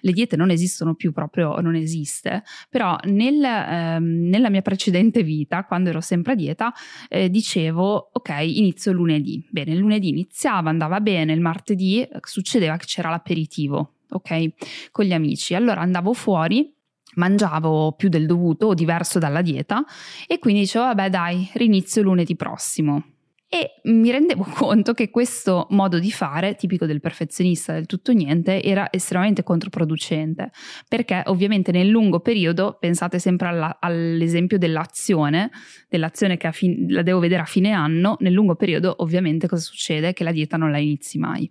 Le 0.01 0.11
diete 0.11 0.35
non 0.35 0.49
esistono 0.49 0.93
più, 0.93 1.13
proprio 1.13 1.57
non 1.61 1.75
esiste, 1.75 2.43
però 2.69 2.97
nel, 3.05 3.41
ehm, 3.41 4.27
nella 4.27 4.49
mia 4.49 4.61
precedente 4.61 5.23
vita, 5.23 5.63
quando 5.63 5.89
ero 5.89 6.01
sempre 6.01 6.33
a 6.33 6.35
dieta, 6.35 6.73
eh, 7.07 7.29
dicevo, 7.29 8.09
ok, 8.11 8.29
inizio 8.41 8.91
lunedì 8.91 9.51
Bene, 9.53 9.73
il 9.73 9.77
lunedì 9.77 10.09
iniziava, 10.09 10.71
andava 10.71 10.99
bene, 10.99 11.31
il 11.31 11.39
martedì 11.39 12.07
succedeva 12.21 12.75
che 12.75 12.87
c'era 12.87 13.11
l'aperitivo, 13.11 13.97
ok? 14.09 14.89
Con 14.91 15.05
gli 15.05 15.13
amici. 15.13 15.53
Allora 15.53 15.81
andavo 15.81 16.13
fuori 16.13 16.73
mangiavo 17.15 17.91
più 17.91 18.09
del 18.09 18.25
dovuto 18.25 18.65
o 18.65 18.73
diverso 18.73 19.19
dalla 19.19 19.43
dieta 19.43 19.85
e 20.25 20.39
quindi 20.39 20.61
dicevo 20.61 20.85
vabbè 20.85 21.11
dai, 21.11 21.47
rinizio 21.53 22.01
lunedì 22.01 22.35
prossimo. 22.35 23.12
E 23.53 23.81
mi 23.83 24.09
rendevo 24.09 24.43
conto 24.57 24.95
che 24.95 25.11
questo 25.11 25.67
modo 25.69 25.99
di 25.99 26.09
fare, 26.09 26.55
tipico 26.55 26.87
del 26.87 26.99
perfezionista 26.99 27.71
del 27.71 27.85
tutto 27.85 28.11
niente, 28.11 28.63
era 28.63 28.91
estremamente 28.91 29.43
controproducente, 29.43 30.49
perché 30.87 31.21
ovviamente 31.27 31.71
nel 31.71 31.87
lungo 31.87 32.19
periodo, 32.19 32.77
pensate 32.79 33.19
sempre 33.19 33.49
alla, 33.49 33.77
all'esempio 33.79 34.57
dell'azione, 34.57 35.51
dell'azione 35.87 36.35
che 36.35 36.51
fin- 36.51 36.87
la 36.89 37.03
devo 37.03 37.19
vedere 37.19 37.43
a 37.43 37.45
fine 37.45 37.73
anno, 37.73 38.15
nel 38.21 38.33
lungo 38.33 38.55
periodo 38.55 38.95
ovviamente 38.97 39.47
cosa 39.47 39.61
succede? 39.61 40.13
Che 40.13 40.23
la 40.23 40.31
dieta 40.31 40.57
non 40.57 40.71
la 40.71 40.79
inizi 40.79 41.19
mai. 41.19 41.47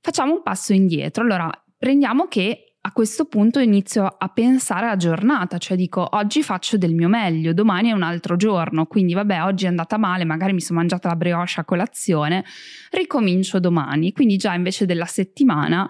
Facciamo 0.00 0.34
un 0.34 0.42
passo 0.44 0.72
indietro, 0.72 1.24
allora 1.24 1.50
prendiamo 1.76 2.28
che 2.28 2.69
a 2.82 2.92
questo 2.92 3.26
punto 3.26 3.58
inizio 3.58 4.06
a 4.06 4.28
pensare 4.28 4.86
alla 4.86 4.96
giornata, 4.96 5.58
cioè 5.58 5.76
dico 5.76 6.06
oggi 6.12 6.42
faccio 6.42 6.78
del 6.78 6.94
mio 6.94 7.08
meglio, 7.08 7.52
domani 7.52 7.90
è 7.90 7.92
un 7.92 8.02
altro 8.02 8.36
giorno, 8.36 8.86
quindi 8.86 9.12
vabbè 9.12 9.42
oggi 9.42 9.66
è 9.66 9.68
andata 9.68 9.98
male, 9.98 10.24
magari 10.24 10.54
mi 10.54 10.62
sono 10.62 10.78
mangiata 10.78 11.08
la 11.08 11.16
brioche 11.16 11.60
a 11.60 11.64
colazione, 11.64 12.44
ricomincio 12.90 13.60
domani, 13.60 14.12
quindi 14.12 14.36
già 14.36 14.54
invece 14.54 14.86
della 14.86 15.04
settimana 15.04 15.88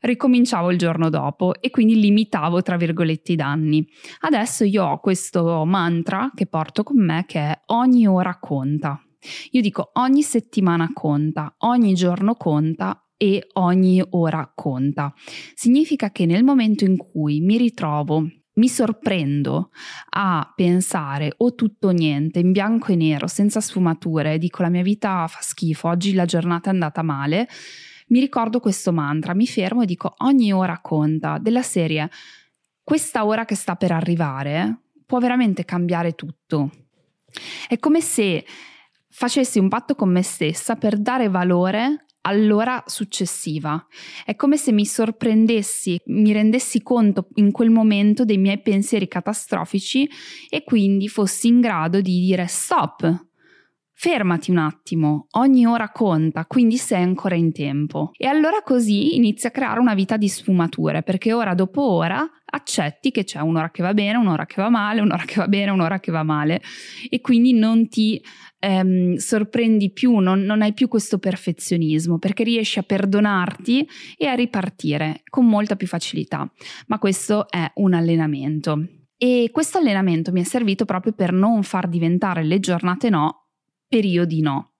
ricominciavo 0.00 0.70
il 0.70 0.76
giorno 0.76 1.08
dopo 1.08 1.54
e 1.58 1.70
quindi 1.70 1.98
limitavo 1.98 2.60
tra 2.60 2.76
virgolette 2.76 3.32
i 3.32 3.36
danni. 3.36 3.86
Adesso 4.20 4.64
io 4.64 4.84
ho 4.84 5.00
questo 5.00 5.64
mantra 5.64 6.30
che 6.34 6.46
porto 6.46 6.82
con 6.82 7.02
me 7.02 7.24
che 7.26 7.40
è 7.40 7.60
ogni 7.66 8.06
ora 8.06 8.38
conta. 8.38 9.00
Io 9.52 9.62
dico 9.62 9.90
ogni 9.94 10.22
settimana 10.22 10.90
conta, 10.92 11.54
ogni 11.60 11.94
giorno 11.94 12.34
conta 12.34 13.05
e 13.16 13.46
ogni 13.54 14.02
ora 14.10 14.50
conta. 14.54 15.12
Significa 15.54 16.10
che 16.10 16.26
nel 16.26 16.44
momento 16.44 16.84
in 16.84 16.96
cui 16.96 17.40
mi 17.40 17.56
ritrovo 17.56 18.28
mi 18.56 18.68
sorprendo 18.68 19.70
a 20.10 20.50
pensare 20.54 21.34
o 21.38 21.54
tutto 21.54 21.88
o 21.88 21.90
niente, 21.90 22.38
in 22.38 22.52
bianco 22.52 22.92
e 22.92 22.96
nero, 22.96 23.26
senza 23.26 23.60
sfumature, 23.60 24.38
dico 24.38 24.62
la 24.62 24.70
mia 24.70 24.82
vita 24.82 25.26
fa 25.26 25.40
schifo, 25.42 25.88
oggi 25.88 26.14
la 26.14 26.24
giornata 26.24 26.70
è 26.70 26.72
andata 26.72 27.02
male, 27.02 27.48
mi 28.08 28.20
ricordo 28.20 28.60
questo 28.60 28.92
mantra, 28.92 29.34
mi 29.34 29.46
fermo 29.46 29.82
e 29.82 29.86
dico 29.86 30.14
ogni 30.18 30.52
ora 30.52 30.80
conta, 30.80 31.38
della 31.38 31.62
serie, 31.62 32.08
questa 32.82 33.26
ora 33.26 33.44
che 33.44 33.56
sta 33.56 33.74
per 33.74 33.92
arrivare 33.92 34.84
può 35.04 35.18
veramente 35.18 35.64
cambiare 35.64 36.12
tutto. 36.12 36.70
È 37.68 37.78
come 37.78 38.00
se 38.00 38.44
facessi 39.08 39.58
un 39.58 39.68
patto 39.68 39.94
con 39.94 40.10
me 40.10 40.22
stessa 40.22 40.76
per 40.76 40.96
dare 40.98 41.28
valore 41.28 42.05
all'ora 42.26 42.82
successiva. 42.86 43.86
È 44.24 44.34
come 44.34 44.56
se 44.56 44.72
mi 44.72 44.84
sorprendessi, 44.84 45.98
mi 46.06 46.32
rendessi 46.32 46.82
conto 46.82 47.28
in 47.34 47.52
quel 47.52 47.70
momento 47.70 48.24
dei 48.24 48.38
miei 48.38 48.60
pensieri 48.60 49.08
catastrofici 49.08 50.08
e 50.48 50.64
quindi 50.64 51.08
fossi 51.08 51.46
in 51.46 51.60
grado 51.60 52.00
di 52.00 52.20
dire 52.20 52.46
stop. 52.46 53.24
Fermati 53.98 54.50
un 54.50 54.58
attimo, 54.58 55.26
ogni 55.32 55.64
ora 55.64 55.88
conta, 55.90 56.44
quindi 56.44 56.76
sei 56.76 57.02
ancora 57.02 57.34
in 57.34 57.50
tempo. 57.50 58.10
E 58.14 58.26
allora 58.26 58.60
così 58.62 59.16
inizi 59.16 59.46
a 59.46 59.50
creare 59.50 59.80
una 59.80 59.94
vita 59.94 60.18
di 60.18 60.28
sfumature, 60.28 61.02
perché 61.02 61.32
ora 61.32 61.54
dopo 61.54 61.80
ora 61.80 62.22
accetti 62.44 63.10
che 63.10 63.24
c'è 63.24 63.40
un'ora 63.40 63.70
che 63.70 63.82
va 63.82 63.94
bene, 63.94 64.18
un'ora 64.18 64.44
che 64.44 64.60
va 64.60 64.68
male, 64.68 65.00
un'ora 65.00 65.24
che 65.24 65.36
va 65.36 65.48
bene, 65.48 65.70
un'ora 65.70 65.98
che 65.98 66.12
va 66.12 66.22
male 66.22 66.60
e 67.08 67.22
quindi 67.22 67.54
non 67.54 67.88
ti 67.88 68.22
ehm, 68.58 69.16
sorprendi 69.16 69.90
più, 69.90 70.18
non, 70.18 70.42
non 70.42 70.60
hai 70.60 70.74
più 70.74 70.88
questo 70.88 71.18
perfezionismo 71.18 72.18
perché 72.18 72.44
riesci 72.44 72.78
a 72.78 72.82
perdonarti 72.82 73.88
e 74.18 74.26
a 74.26 74.34
ripartire 74.34 75.22
con 75.30 75.46
molta 75.46 75.74
più 75.74 75.86
facilità. 75.86 76.46
Ma 76.88 76.98
questo 76.98 77.48
è 77.48 77.70
un 77.76 77.94
allenamento. 77.94 78.86
E 79.16 79.48
questo 79.50 79.78
allenamento 79.78 80.32
mi 80.32 80.42
è 80.42 80.44
servito 80.44 80.84
proprio 80.84 81.14
per 81.14 81.32
non 81.32 81.62
far 81.62 81.88
diventare 81.88 82.44
le 82.44 82.60
giornate 82.60 83.08
no 83.08 83.45
periodi 83.88 84.40
no. 84.40 84.74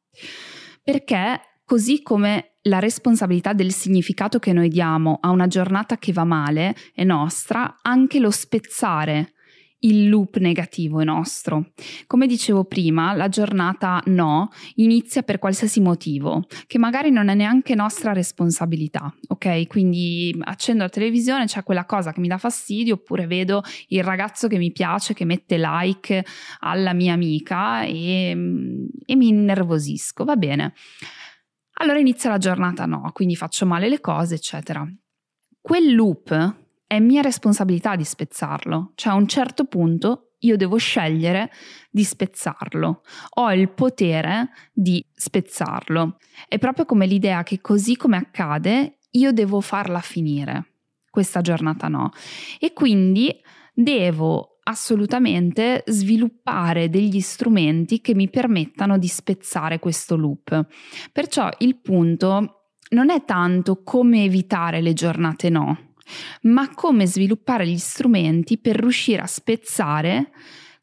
Perché 0.82 1.40
così 1.64 2.02
come 2.02 2.58
la 2.62 2.78
responsabilità 2.78 3.52
del 3.52 3.72
significato 3.72 4.38
che 4.38 4.52
noi 4.52 4.68
diamo 4.68 5.18
a 5.20 5.30
una 5.30 5.46
giornata 5.46 5.98
che 5.98 6.12
va 6.12 6.24
male 6.24 6.74
è 6.94 7.04
nostra, 7.04 7.78
anche 7.82 8.18
lo 8.18 8.30
spezzare 8.30 9.32
il 9.80 10.08
loop 10.08 10.38
negativo 10.38 11.00
è 11.00 11.04
nostro. 11.04 11.72
Come 12.06 12.26
dicevo 12.26 12.64
prima, 12.64 13.12
la 13.12 13.28
giornata 13.28 14.02
no 14.06 14.48
inizia 14.76 15.22
per 15.22 15.38
qualsiasi 15.38 15.80
motivo, 15.80 16.46
che 16.66 16.78
magari 16.78 17.10
non 17.10 17.28
è 17.28 17.34
neanche 17.34 17.74
nostra 17.74 18.12
responsabilità, 18.12 19.14
ok? 19.28 19.66
Quindi 19.66 20.34
accendo 20.40 20.84
la 20.84 20.88
televisione, 20.88 21.46
c'è 21.46 21.62
quella 21.62 21.84
cosa 21.84 22.12
che 22.12 22.20
mi 22.20 22.28
dà 22.28 22.38
fastidio, 22.38 22.94
oppure 22.94 23.26
vedo 23.26 23.62
il 23.88 24.02
ragazzo 24.02 24.48
che 24.48 24.58
mi 24.58 24.72
piace, 24.72 25.14
che 25.14 25.24
mette 25.24 25.58
like 25.58 26.24
alla 26.60 26.92
mia 26.92 27.12
amica 27.12 27.82
e, 27.82 28.30
e 29.04 29.16
mi 29.16 29.28
innervosisco, 29.28 30.24
va 30.24 30.36
bene. 30.36 30.72
Allora 31.78 31.98
inizia 31.98 32.30
la 32.30 32.38
giornata 32.38 32.86
no, 32.86 33.10
quindi 33.12 33.36
faccio 33.36 33.66
male 33.66 33.88
le 33.88 34.00
cose, 34.00 34.36
eccetera. 34.36 34.86
Quel 35.60 35.94
loop 35.94 36.64
è 36.86 37.00
mia 37.00 37.20
responsabilità 37.20 37.96
di 37.96 38.04
spezzarlo, 38.04 38.92
cioè 38.94 39.12
a 39.12 39.16
un 39.16 39.26
certo 39.26 39.64
punto 39.64 40.32
io 40.40 40.56
devo 40.56 40.76
scegliere 40.76 41.50
di 41.90 42.04
spezzarlo, 42.04 43.02
ho 43.34 43.52
il 43.52 43.70
potere 43.70 44.50
di 44.72 45.04
spezzarlo. 45.14 46.18
È 46.46 46.58
proprio 46.58 46.84
come 46.84 47.06
l'idea 47.06 47.42
che 47.42 47.60
così 47.60 47.96
come 47.96 48.16
accade 48.16 48.98
io 49.12 49.32
devo 49.32 49.60
farla 49.60 50.00
finire, 50.00 50.74
questa 51.10 51.40
giornata 51.40 51.88
no. 51.88 52.10
E 52.58 52.72
quindi 52.72 53.34
devo 53.72 54.58
assolutamente 54.64 55.84
sviluppare 55.86 56.90
degli 56.90 57.20
strumenti 57.20 58.00
che 58.00 58.14
mi 58.14 58.28
permettano 58.28 58.98
di 58.98 59.08
spezzare 59.08 59.78
questo 59.78 60.16
loop. 60.16 60.66
Perciò 61.12 61.48
il 61.58 61.76
punto 61.80 62.72
non 62.90 63.10
è 63.10 63.24
tanto 63.24 63.82
come 63.82 64.24
evitare 64.24 64.80
le 64.80 64.92
giornate 64.92 65.48
no, 65.48 65.85
ma 66.42 66.70
come 66.74 67.06
sviluppare 67.06 67.66
gli 67.66 67.78
strumenti 67.78 68.58
per 68.58 68.76
riuscire 68.76 69.22
a 69.22 69.26
spezzare 69.26 70.30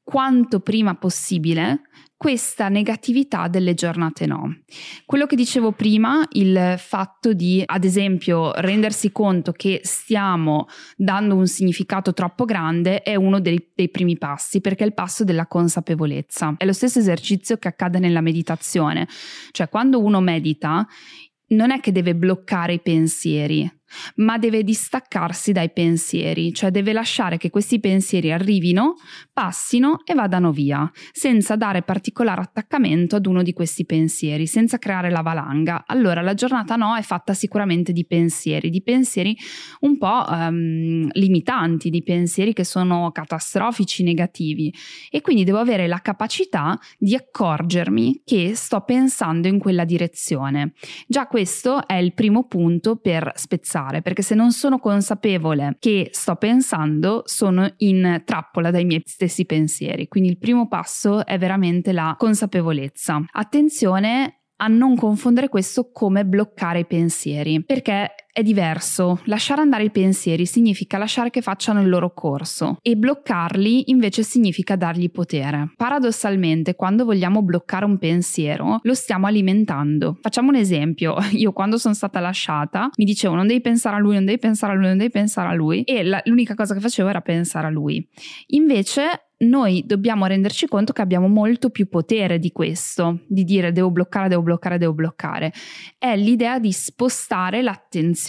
quanto 0.04 0.60
prima 0.60 0.96
possibile 0.96 1.84
questa 2.24 2.70
negatività 2.70 3.50
delle 3.50 3.74
giornate 3.74 4.26
no. 4.26 4.60
Quello 5.06 5.26
che 5.26 5.36
dicevo 5.36 5.74
prima, 5.74 6.26
il 6.32 6.76
fatto 6.78 7.34
di, 7.34 7.62
ad 7.66 7.84
esempio, 7.84 8.54
rendersi 8.54 9.12
conto 9.12 9.52
che 9.52 9.82
stiamo 9.84 10.68
dando 10.96 11.36
un 11.36 11.48
significato 11.48 12.14
troppo 12.14 12.46
grande 12.46 13.02
è 13.02 13.16
uno 13.16 13.42
dei, 13.42 13.72
dei 13.76 13.90
primi 13.90 14.18
passi, 14.18 14.62
perché 14.62 14.86
è 14.86 14.88
il 14.88 14.94
passo 14.94 15.26
della 15.26 15.48
consapevolezza. 15.48 16.56
È 16.58 16.64
lo 16.64 16.72
stesso 16.72 17.00
esercizio 17.00 17.58
che 17.58 17.68
accade 17.68 18.00
nella 18.00 18.22
meditazione, 18.22 19.06
cioè 19.52 19.68
quando 19.68 20.02
uno 20.02 20.22
medita 20.22 20.88
non 21.48 21.72
è 21.72 21.82
che 21.82 21.92
deve 21.92 22.16
bloccare 22.16 22.74
i 22.76 22.82
pensieri, 22.82 23.70
ma 24.16 24.38
deve 24.38 24.64
distaccarsi 24.64 25.52
dai 25.52 25.72
pensieri, 25.72 26.54
cioè 26.54 26.72
deve 26.72 26.94
lasciare 26.94 27.38
che 27.38 27.50
questi 27.50 27.80
pensieri 27.80 28.32
arrivino, 28.32 28.96
passino 29.32 30.02
e 30.06 30.14
vadano 30.14 30.52
via, 30.52 30.90
senza 31.12 31.56
dare 31.56 31.82
particolare 31.84 32.42
attaccamento 32.42 33.16
ad 33.16 33.26
uno 33.26 33.44
di 33.44 33.54
questi 33.54 33.86
pensieri, 33.86 34.48
senza 34.48 34.78
creare 34.80 35.10
la 35.10 35.22
valanga. 35.22 35.84
Allora 35.86 36.22
la 36.22 36.34
giornata 36.34 36.76
no 36.76 36.96
è 36.96 37.02
fatta 37.02 37.34
sicuramente 37.34 37.92
di 37.92 38.06
pensieri, 38.06 38.70
di 38.70 38.82
pensieri 38.82 39.38
un 39.82 39.98
po' 39.98 40.26
um, 40.28 41.08
limitanti, 41.12 41.90
di 41.90 42.04
pensieri 42.04 42.54
che 42.54 42.64
sono 42.64 43.12
catastrofici, 43.12 44.04
negativi 44.04 44.74
e 45.10 45.22
quindi 45.22 45.44
devo 45.44 45.60
avere 45.60 45.88
la 45.88 46.00
capacità 46.00 46.80
di 46.98 47.16
accorgermi 47.16 48.22
che 48.26 48.56
sto 48.56 48.82
pensando 48.82 49.48
in 49.48 49.60
quella 49.60 49.86
direzione. 49.86 50.74
Già 51.08 51.28
questo 51.28 51.88
è 51.88 51.96
il 51.96 52.14
primo 52.14 52.48
punto 52.48 52.96
per 52.96 53.32
spezzare 53.36 53.83
pensare, 53.84 54.02
perché 54.02 54.22
se 54.22 54.36
non 54.36 54.52
sono 54.52 54.80
consapevole 54.80 55.76
che 55.80 56.10
sto 56.12 56.36
pensando, 56.36 57.24
sono 57.26 57.72
in 57.78 58.22
trappola 58.26 58.72
dai 58.72 58.86
miei 58.86 59.02
stessi 59.06 59.46
pensieri. 59.46 60.08
Quindi 60.08 60.30
il 60.30 60.38
primo 60.38 60.68
passo 60.68 61.26
è 61.26 61.38
veramente 61.38 61.92
la 61.92 62.16
consapevolezza. 62.18 63.24
Attenzione 63.32 64.44
a 64.58 64.68
non 64.68 64.96
confondere 64.96 65.50
questo 65.50 65.92
come 65.92 66.26
bloccare 66.26 66.80
i 66.80 66.86
pensieri, 66.86 67.64
perché 67.64 68.12
è 68.34 68.42
diverso. 68.42 69.22
Lasciare 69.26 69.62
andare 69.62 69.84
i 69.84 69.92
pensieri 69.92 70.48
significa 70.48 70.98
lasciare 70.98 71.30
che 71.30 71.42
facciano 71.42 71.82
il 71.82 71.88
loro 71.88 72.14
corso 72.16 72.80
e 72.82 72.96
bloccarli 72.96 73.92
invece 73.92 74.24
significa 74.24 74.76
dargli 74.76 75.12
potere. 75.12 75.72
Paradossalmente, 75.78 76.74
quando 76.74 77.06
vogliamo 77.06 77.44
bloccare 77.44 77.86
un 77.86 78.00
pensiero, 78.00 78.80
lo 78.82 78.94
stiamo 78.96 79.28
alimentando. 79.28 80.18
Facciamo 80.20 80.50
un 80.50 80.56
esempio. 80.56 81.16
Io 81.34 81.54
quando 81.54 81.78
sono 81.78 81.94
stata 81.94 82.20
lasciata 82.20 82.90
mi 82.98 83.06
dicevo 83.06 83.36
non 83.36 83.46
devi 83.46 83.62
pensare 83.62 83.98
a 83.98 84.00
lui, 84.00 84.16
non 84.16 84.26
devi 84.26 84.40
pensare 84.40 84.74
a 84.74 84.76
lui, 84.76 84.88
non 84.88 84.98
devi 84.98 85.12
pensare 85.12 85.50
a 85.50 85.54
lui 85.54 85.84
e 85.84 86.04
la, 86.04 86.20
l'unica 86.26 86.56
cosa 86.56 86.74
che 86.74 86.80
facevo 86.80 87.08
era 87.08 87.22
pensare 87.22 87.68
a 87.68 87.70
lui. 87.70 88.06
Invece 88.48 89.28
noi 89.44 89.84
dobbiamo 89.86 90.26
renderci 90.26 90.68
conto 90.68 90.94
che 90.94 91.02
abbiamo 91.02 91.28
molto 91.28 91.70
più 91.70 91.90
potere 91.90 92.40
di 92.40 92.52
questo, 92.52 93.20
di 93.28 93.44
dire 93.44 93.72
devo 93.72 93.92
bloccare, 93.92 94.30
devo 94.30 94.42
bloccare, 94.42 94.78
devo 94.78 94.94
bloccare. 94.94 95.52
È 95.98 96.16
l'idea 96.16 96.60
di 96.60 96.72
spostare 96.72 97.62
l'attenzione. 97.62 98.23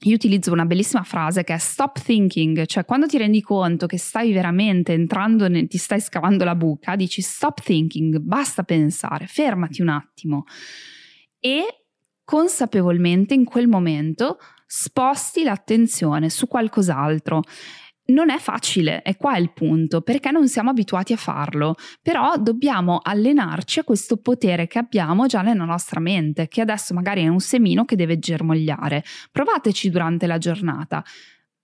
Io 0.00 0.14
utilizzo 0.14 0.52
una 0.52 0.64
bellissima 0.64 1.02
frase 1.02 1.44
che 1.44 1.54
è 1.54 1.58
stop 1.58 2.00
thinking, 2.00 2.64
cioè 2.64 2.84
quando 2.84 3.06
ti 3.06 3.18
rendi 3.18 3.42
conto 3.42 3.86
che 3.86 3.98
stai 3.98 4.32
veramente 4.32 4.92
entrando, 4.92 5.48
ne, 5.48 5.66
ti 5.66 5.76
stai 5.76 6.00
scavando 6.00 6.44
la 6.44 6.54
buca, 6.54 6.96
dici 6.96 7.20
stop 7.20 7.60
thinking, 7.60 8.18
basta 8.18 8.62
pensare, 8.62 9.26
fermati 9.26 9.82
un 9.82 9.88
attimo. 9.88 10.44
E 11.38 11.86
consapevolmente 12.24 13.34
in 13.34 13.44
quel 13.44 13.68
momento 13.68 14.38
sposti 14.66 15.44
l'attenzione 15.44 16.28
su 16.28 16.48
qualcos'altro 16.48 17.42
non 18.06 18.30
è 18.30 18.38
facile, 18.38 19.02
è 19.02 19.16
qua 19.16 19.36
il 19.36 19.52
punto, 19.52 20.00
perché 20.00 20.30
non 20.30 20.48
siamo 20.48 20.70
abituati 20.70 21.12
a 21.12 21.16
farlo, 21.16 21.74
però 22.02 22.36
dobbiamo 22.38 23.00
allenarci 23.02 23.80
a 23.80 23.84
questo 23.84 24.18
potere 24.18 24.66
che 24.66 24.78
abbiamo 24.78 25.26
già 25.26 25.42
nella 25.42 25.64
nostra 25.64 26.00
mente, 26.00 26.48
che 26.48 26.60
adesso 26.60 26.94
magari 26.94 27.22
è 27.22 27.28
un 27.28 27.40
semino 27.40 27.84
che 27.84 27.96
deve 27.96 28.18
germogliare. 28.18 29.02
Provateci 29.32 29.90
durante 29.90 30.26
la 30.26 30.38
giornata. 30.38 31.02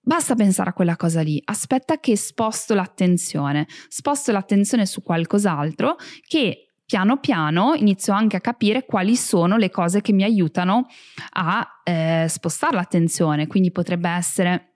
Basta 0.05 0.35
pensare 0.35 0.71
a 0.71 0.73
quella 0.73 0.97
cosa 0.97 1.21
lì, 1.21 1.41
aspetta 1.45 1.97
che 1.99 2.17
sposto 2.17 2.73
l'attenzione, 2.73 3.67
sposto 3.87 4.33
l'attenzione 4.33 4.85
su 4.85 5.01
qualcos'altro 5.01 5.95
che 6.27 6.73
piano 6.85 7.19
piano 7.19 7.73
inizio 7.75 8.11
anche 8.11 8.35
a 8.35 8.41
capire 8.41 8.85
quali 8.85 9.15
sono 9.15 9.55
le 9.55 9.69
cose 9.69 10.01
che 10.01 10.11
mi 10.11 10.23
aiutano 10.23 10.87
a 11.35 11.65
eh, 11.85 12.25
spostare 12.27 12.75
l'attenzione, 12.75 13.47
quindi 13.47 13.71
potrebbe 13.71 14.09
essere 14.09 14.72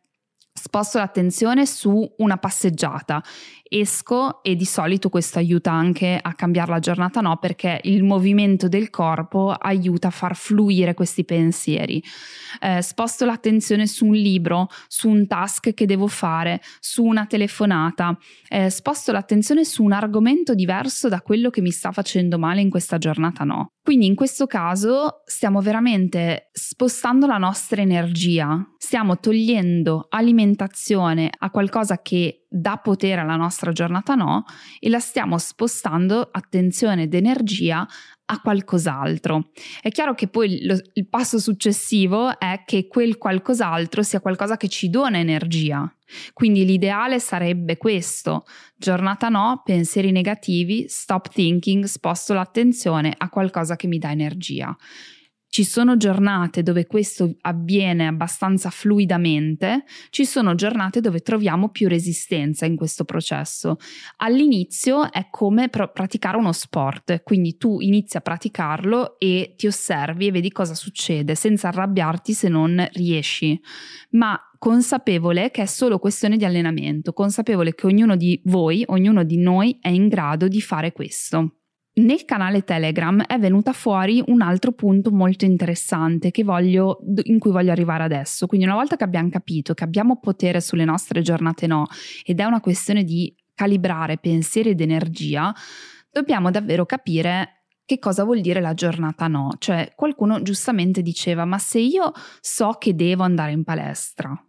sposto 0.58 0.98
l'attenzione 0.98 1.66
su 1.66 2.14
una 2.18 2.38
passeggiata 2.38 3.24
esco 3.70 4.44
e 4.44 4.56
di 4.56 4.66
solito 4.66 5.10
questo 5.10 5.40
aiuta 5.40 5.72
anche 5.72 6.20
a 6.22 6.34
cambiare 6.34 6.72
la 6.72 6.80
giornata 6.80 7.22
no? 7.22 7.38
Perché 7.38 7.80
il 7.84 8.04
movimento 8.04 8.68
del 8.68 8.90
corpo 8.90 9.52
aiuta 9.52 10.08
a 10.08 10.12
far 10.12 10.36
fluire 10.36 10.94
questi 10.94 11.26
pensieri. 11.26 12.04
Eh, 12.60 12.82
sposto 12.82 13.26
l'attenzione 13.26 13.88
su 13.88 14.06
un 14.06 14.16
libro 14.16 14.68
su 14.88 15.10
un 15.10 15.28
task 15.28 15.74
che 15.74 15.86
devo 15.86 16.08
fare 16.08 16.62
su 16.80 17.04
una 17.04 17.26
telefonata. 17.26 18.18
Eh, 18.48 18.70
sposto 18.70 19.12
l'attenzione 19.12 19.64
su 19.64 19.84
un 19.84 19.92
argomento 19.92 20.54
diverso 20.54 21.10
da 21.10 21.22
quello 21.22 21.50
che 21.50 21.62
mi 21.62 21.72
sta 21.72 21.92
facendo 21.92 22.38
male 22.38 22.62
in 22.62 22.70
questa 22.70 22.98
giornata 22.98 23.44
no? 23.44 23.72
Quindi 23.88 24.06
in 24.06 24.16
questo 24.16 24.48
caso 24.48 25.22
stiamo 25.26 25.62
veramente 25.62 26.50
spostando 26.52 27.26
la 27.26 27.38
nostra 27.38 27.82
energia. 27.82 28.62
Stiamo 28.78 29.18
togliendo 29.18 30.08
alimentazione 30.10 31.30
a 31.38 31.50
qualcosa 31.50 32.02
che 32.02 32.47
dà 32.48 32.78
potere 32.78 33.22
alla 33.22 33.36
nostra 33.36 33.72
giornata 33.72 34.16
no 34.16 34.46
e 34.80 34.90
la 34.90 35.00
stiamo 35.00 35.38
spostando 35.38 36.30
attenzione 36.32 37.04
ed 37.04 37.14
energia 37.14 37.86
a 38.30 38.42
qualcos'altro. 38.42 39.52
È 39.82 39.90
chiaro 39.90 40.14
che 40.14 40.28
poi 40.28 40.66
lo, 40.66 40.78
il 40.94 41.08
passo 41.08 41.40
successivo 41.40 42.38
è 42.40 42.64
che 42.66 42.88
quel 42.88 43.18
qualcos'altro 43.18 44.04
sia 44.04 44.20
qualcosa 44.20 44.58
che 44.58 44.68
ci 44.68 44.90
dona 44.90 45.18
energia. 45.18 45.90
Quindi 46.34 46.66
l'ideale 46.66 47.20
sarebbe 47.20 47.78
questo, 47.78 48.46
giornata 48.76 49.28
no, 49.30 49.62
pensieri 49.64 50.12
negativi, 50.12 50.86
stop 50.88 51.30
thinking, 51.30 51.84
sposto 51.86 52.34
l'attenzione 52.34 53.14
a 53.18 53.30
qualcosa 53.30 53.76
che 53.76 53.88
mi 53.88 53.98
dà 53.98 54.12
energia. 54.12 54.76
Ci 55.50 55.64
sono 55.64 55.98
giornate 55.98 56.62
dove 56.62 56.86
questo 56.86 57.36
avviene 57.42 58.06
abbastanza 58.06 58.70
fluidamente, 58.70 59.86
ci 60.10 60.26
sono 60.26 60.56
giornate 60.56 61.02
dove 61.02 61.22
troviamo 61.22 61.70
più 61.70 61.88
resistenza 61.88 62.66
in 62.66 62.76
questo 62.76 63.06
processo. 63.06 63.78
All'inizio 64.18 65.12
è 65.12 65.30
come 65.32 65.70
pr- 65.70 65.92
praticare 65.92 66.38
uno 66.38 66.52
sport, 66.52 67.24
quindi 67.24 67.58
tu 67.58 67.80
inizi 67.80 68.18
a 68.18 68.22
praticarlo 68.22 69.18
e 69.20 69.54
ti 69.58 69.68
osservi 69.68 70.28
e 70.28 70.32
vedi 70.32 70.52
cosa 70.52 70.76
succede 70.76 71.34
senza 71.34 71.70
arrabbiarti 71.70 72.34
se 72.34 72.50
non 72.50 72.86
riesci, 72.94 73.60
ma 74.12 74.40
consapevole 74.60 75.50
che 75.50 75.64
è 75.64 75.66
solo 75.66 75.98
questione 75.98 76.38
di 76.38 76.46
allenamento, 76.46 77.14
consapevole 77.14 77.74
che 77.74 77.88
ognuno 77.88 78.16
di 78.16 78.40
voi, 78.46 78.84
ognuno 78.88 79.24
di 79.24 79.38
noi 79.38 79.78
è 79.82 79.90
in 79.90 80.08
grado 80.08 80.48
di 80.48 80.62
fare 80.62 80.92
questo. 80.92 81.57
Nel 81.98 82.26
canale 82.26 82.64
Telegram 82.64 83.24
è 83.26 83.40
venuta 83.40 83.74
fuori 83.74 84.24
un 84.28 84.42
altro 84.42 84.72
punto 84.72 85.10
molto 85.10 85.46
interessante 85.46 86.32
voglio, 86.44 87.00
in 87.24 87.40
cui 87.40 87.50
voglio 87.50 87.72
arrivare 87.72 88.04
adesso. 88.04 88.46
Quindi 88.46 88.68
una 88.68 88.76
volta 88.76 88.96
che 88.96 89.04
abbiamo 89.04 89.30
capito 89.30 89.74
che 89.74 89.84
abbiamo 89.84 90.20
potere 90.20 90.62
sulle 90.62 90.86
nostre 90.86 91.24
giornate 91.24 91.66
no 91.66 91.88
ed 92.24 92.40
è 92.40 92.44
una 92.44 92.60
questione 92.60 93.04
di 93.04 93.36
calibrare 93.56 94.20
pensieri 94.20 94.70
ed 94.70 94.82
energia, 94.82 95.52
dobbiamo 96.12 96.52
davvero 96.52 96.86
capire 96.86 97.64
che 97.84 97.98
cosa 97.98 98.24
vuol 98.24 98.42
dire 98.42 98.62
la 98.62 98.76
giornata 98.76 99.28
no. 99.28 99.54
Cioè 99.58 99.94
qualcuno 99.96 100.44
giustamente 100.44 101.02
diceva 101.02 101.46
ma 101.46 101.58
se 101.58 101.80
io 101.80 102.12
so 102.42 102.76
che 102.78 102.94
devo 102.94 103.24
andare 103.24 103.54
in 103.54 103.64
palestra 103.64 104.40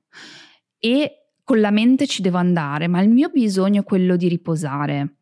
e 0.79 1.31
con 1.43 1.61
la 1.61 1.71
mente 1.71 2.07
ci 2.07 2.21
devo 2.21 2.37
andare, 2.37 2.89
ma 2.89 3.01
il 3.01 3.09
mio 3.09 3.31
bisogno 3.31 3.81
è 3.81 3.85
quello 3.85 4.17
di 4.17 4.29
riposare 4.29 5.15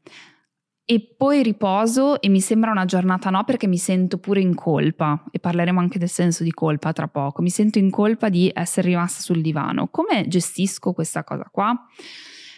e 0.88 1.14
poi 1.16 1.42
riposo 1.42 2.20
e 2.20 2.28
mi 2.28 2.40
sembra 2.40 2.70
una 2.70 2.84
giornata 2.84 3.28
no 3.28 3.42
perché 3.42 3.66
mi 3.66 3.76
sento 3.76 4.18
pure 4.18 4.40
in 4.40 4.54
colpa 4.54 5.24
e 5.32 5.40
parleremo 5.40 5.80
anche 5.80 5.98
del 5.98 6.08
senso 6.08 6.44
di 6.44 6.52
colpa 6.52 6.92
tra 6.92 7.08
poco. 7.08 7.42
Mi 7.42 7.50
sento 7.50 7.78
in 7.78 7.90
colpa 7.90 8.28
di 8.28 8.48
essere 8.54 8.88
rimasta 8.88 9.20
sul 9.20 9.42
divano. 9.42 9.88
Come 9.88 10.28
gestisco 10.28 10.92
questa 10.92 11.24
cosa 11.24 11.48
qua? 11.50 11.76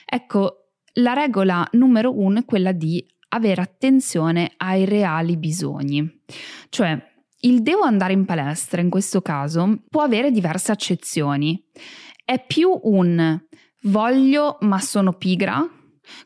Ecco, 0.05 0.73
la 0.95 1.15
regola 1.15 1.67
numero 1.73 2.19
uno 2.19 2.41
è 2.41 2.45
quella 2.45 2.73
di 2.73 3.03
avere 3.31 3.63
attenzione 3.63 4.53
ai 4.59 4.85
reali 4.85 5.39
bisogni. 5.39 6.23
Cioè, 6.69 7.03
il 7.41 7.63
devo 7.63 7.83
andare 7.83 8.13
in 8.13 8.27
palestra 8.27 8.83
in 8.83 8.91
questo 8.91 9.23
caso 9.23 9.85
può 9.89 10.03
avere 10.03 10.31
diverse 10.31 10.71
accezioni. 10.71 11.65
È 12.27 12.45
più 12.47 12.79
un 12.83 13.41
voglio 13.85 14.59
ma 14.61 14.81
sono 14.81 15.15
pigra 15.15 15.67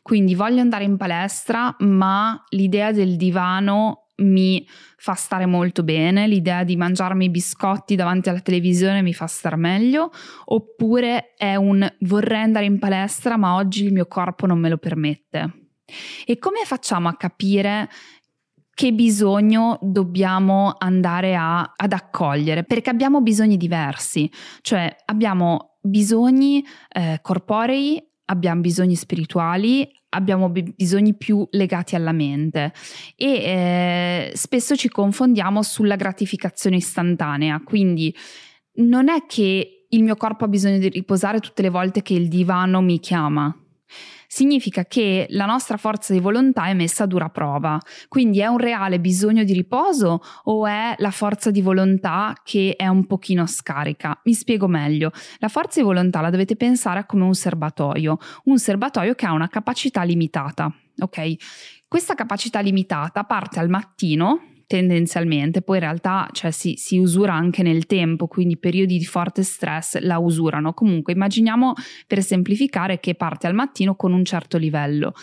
quindi 0.01 0.35
voglio 0.35 0.61
andare 0.61 0.83
in 0.83 0.97
palestra, 0.97 1.75
ma 1.79 2.41
l'idea 2.49 2.91
del 2.91 3.15
divano 3.15 4.03
mi 4.17 4.65
fa 4.97 5.13
stare 5.13 5.45
molto 5.45 5.83
bene, 5.83 6.27
l'idea 6.27 6.63
di 6.63 6.75
mangiarmi 6.75 7.25
i 7.25 7.29
biscotti 7.29 7.95
davanti 7.95 8.29
alla 8.29 8.41
televisione 8.41 9.01
mi 9.01 9.13
fa 9.13 9.27
stare 9.27 9.55
meglio, 9.55 10.11
oppure 10.45 11.33
è 11.35 11.55
un 11.55 11.87
vorrei 12.01 12.43
andare 12.43 12.65
in 12.65 12.79
palestra, 12.79 13.37
ma 13.37 13.55
oggi 13.55 13.85
il 13.85 13.93
mio 13.93 14.05
corpo 14.05 14.45
non 14.45 14.59
me 14.59 14.69
lo 14.69 14.77
permette. 14.77 15.61
E 16.25 16.37
come 16.37 16.61
facciamo 16.65 17.07
a 17.07 17.15
capire 17.15 17.89
che 18.73 18.91
bisogno 18.91 19.77
dobbiamo 19.81 20.75
andare 20.77 21.35
a, 21.35 21.73
ad 21.75 21.91
accogliere? 21.91 22.63
Perché 22.63 22.89
abbiamo 22.89 23.21
bisogni 23.21 23.57
diversi, 23.57 24.31
cioè 24.61 24.95
abbiamo 25.05 25.77
bisogni 25.81 26.63
eh, 26.89 27.19
corporei 27.21 28.01
abbiamo 28.25 28.61
bisogni 28.61 28.95
spirituali, 28.95 29.89
abbiamo 30.09 30.49
bisogni 30.49 31.15
più 31.15 31.45
legati 31.51 31.95
alla 31.95 32.11
mente 32.11 32.73
e 33.15 33.27
eh, 33.27 34.31
spesso 34.35 34.75
ci 34.75 34.89
confondiamo 34.89 35.61
sulla 35.63 35.95
gratificazione 35.95 36.77
istantanea, 36.77 37.61
quindi 37.63 38.15
non 38.75 39.09
è 39.09 39.25
che 39.27 39.85
il 39.89 40.03
mio 40.03 40.15
corpo 40.15 40.45
ha 40.45 40.47
bisogno 40.47 40.79
di 40.79 40.89
riposare 40.89 41.39
tutte 41.39 41.61
le 41.61 41.69
volte 41.69 42.01
che 42.01 42.13
il 42.13 42.27
divano 42.27 42.81
mi 42.81 42.99
chiama, 42.99 43.55
significa 44.33 44.85
che 44.85 45.27
la 45.29 45.45
nostra 45.45 45.77
forza 45.77 46.11
di 46.11 46.19
volontà 46.19 46.65
è 46.65 46.73
messa 46.73 47.03
a 47.03 47.05
dura 47.05 47.29
prova. 47.29 47.79
Quindi 48.07 48.39
è 48.39 48.47
un 48.47 48.57
reale 48.57 48.99
bisogno 48.99 49.43
di 49.43 49.53
riposo 49.53 50.21
o 50.45 50.65
è 50.65 50.95
la 50.97 51.11
forza 51.11 51.51
di 51.51 51.61
volontà 51.61 52.33
che 52.43 52.73
è 52.75 52.87
un 52.87 53.05
pochino 53.05 53.45
scarica? 53.45 54.19
Mi 54.23 54.33
spiego 54.33 54.67
meglio. 54.67 55.11
La 55.37 55.49
forza 55.49 55.79
di 55.79 55.85
volontà 55.85 56.19
la 56.19 56.31
dovete 56.31 56.55
pensare 56.55 57.05
come 57.05 57.25
un 57.25 57.35
serbatoio, 57.35 58.17
un 58.45 58.57
serbatoio 58.57 59.13
che 59.13 59.27
ha 59.27 59.33
una 59.33 59.47
capacità 59.47 60.01
limitata. 60.01 60.73
Ok? 60.97 61.35
Questa 61.87 62.15
capacità 62.15 62.59
limitata 62.59 63.25
parte 63.25 63.59
al 63.59 63.69
mattino 63.69 64.52
tendenzialmente, 64.73 65.61
poi 65.61 65.77
in 65.77 65.83
realtà 65.83 66.27
cioè, 66.31 66.49
si, 66.49 66.73
si, 66.77 66.97
usura 66.97 67.35
anche 67.35 67.61
nel 67.61 67.85
tempo, 67.85 68.25
quindi 68.25 68.57
periodi 68.57 68.97
di 68.97 69.05
forte 69.05 69.43
stress 69.43 69.99
la 69.99 70.17
usurano. 70.17 70.73
Comunque 70.73 71.13
immaginiamo 71.13 71.73
per 72.07 72.23
semplificare 72.23 72.99
che 72.99 73.13
parte 73.13 73.45
al 73.45 73.53
mattino 73.53 73.95
con 73.95 74.13
un 74.13 74.25
certo 74.25 74.57
livello. 74.57 75.13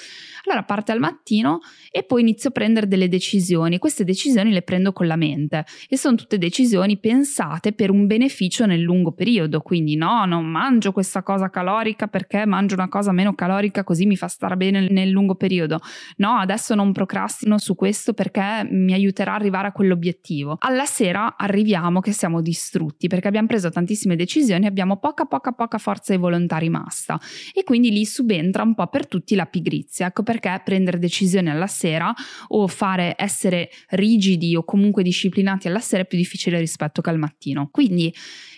Allora 0.51 0.65
parte 0.65 0.91
al 0.91 0.99
mattino 0.99 1.61
e 1.93 2.03
poi 2.03 2.23
inizio 2.23 2.49
a 2.49 2.53
prendere 2.53 2.89
delle 2.89 3.09
decisioni. 3.09 3.79
Queste 3.79 4.03
decisioni 4.03 4.51
le 4.51 4.63
prendo 4.63 4.93
con 4.93 5.07
la 5.07 5.15
mente 5.15 5.65
e 5.89 5.97
sono 5.97 6.17
tutte 6.17 6.39
decisioni 6.39 6.99
pensate 6.99 7.73
per 7.73 7.91
un 7.91 8.09
beneficio 8.09 8.67
nel 8.67 8.81
lungo 8.81 9.13
periodo. 9.13 9.61
Quindi 9.61 9.95
no, 9.95 10.25
non 10.25 10.47
mangio 10.47 10.91
questa 10.91 11.23
cosa 11.23 11.51
calorica 11.51 12.09
perché 12.09 12.47
mangio 12.47 12.75
una 12.75 12.89
cosa 12.89 13.13
meno 13.13 13.33
calorica 13.37 13.85
così 13.85 14.07
mi 14.07 14.17
fa 14.17 14.27
stare 14.27 14.57
bene 14.57 14.89
nel 14.91 15.11
lungo 15.11 15.37
periodo. 15.37 15.79
No, 16.17 16.33
adesso 16.33 16.75
non 16.75 16.91
procrastino 16.91 17.57
su 17.59 17.77
questo 17.77 18.13
perché 18.13 18.67
mi 18.69 18.93
aiuterà 18.93 19.35
arrivare 19.35 19.69
a 19.69 19.73
quell'obiettivo. 19.73 20.57
Alla 20.59 20.85
sera 20.85 21.37
arriviamo 21.37 22.01
che 22.01 22.11
siamo 22.11 22.41
distrutti 22.41 23.07
perché 23.07 23.29
abbiamo 23.29 23.47
preso 23.47 23.71
tantissime 23.71 24.17
decisioni, 24.17 24.67
abbiamo 24.67 24.97
poca 24.97 25.27
poca 25.27 25.53
poca 25.53 25.79
forza 25.79 26.13
di 26.13 26.19
volontà 26.19 26.57
rimasta 26.57 27.21
e 27.55 27.63
quindi 27.63 27.93
lì 27.93 28.05
subentra 28.05 28.65
un 28.65 28.75
po' 28.75 28.89
per 28.89 29.07
tutti 29.07 29.37
la 29.37 29.47
pigrizia. 29.47 30.09
Ecco 30.09 30.25
perché 30.25 30.39
prendere 30.64 30.98
decisioni 30.98 31.50
alla 31.50 31.66
sera 31.66 32.12
o 32.48 32.66
fare 32.66 33.14
essere 33.16 33.70
rigidi 33.90 34.57
o 34.57 34.64
comunque 34.64 35.03
disciplinati 35.03 35.68
alla 35.68 35.81
sera 35.81 36.03
è 36.03 36.07
più 36.07 36.18
difficile 36.18 36.59
rispetto 36.59 37.00
che 37.00 37.11
al 37.11 37.18
mattino. 37.18 37.68
Quindi 37.70 38.12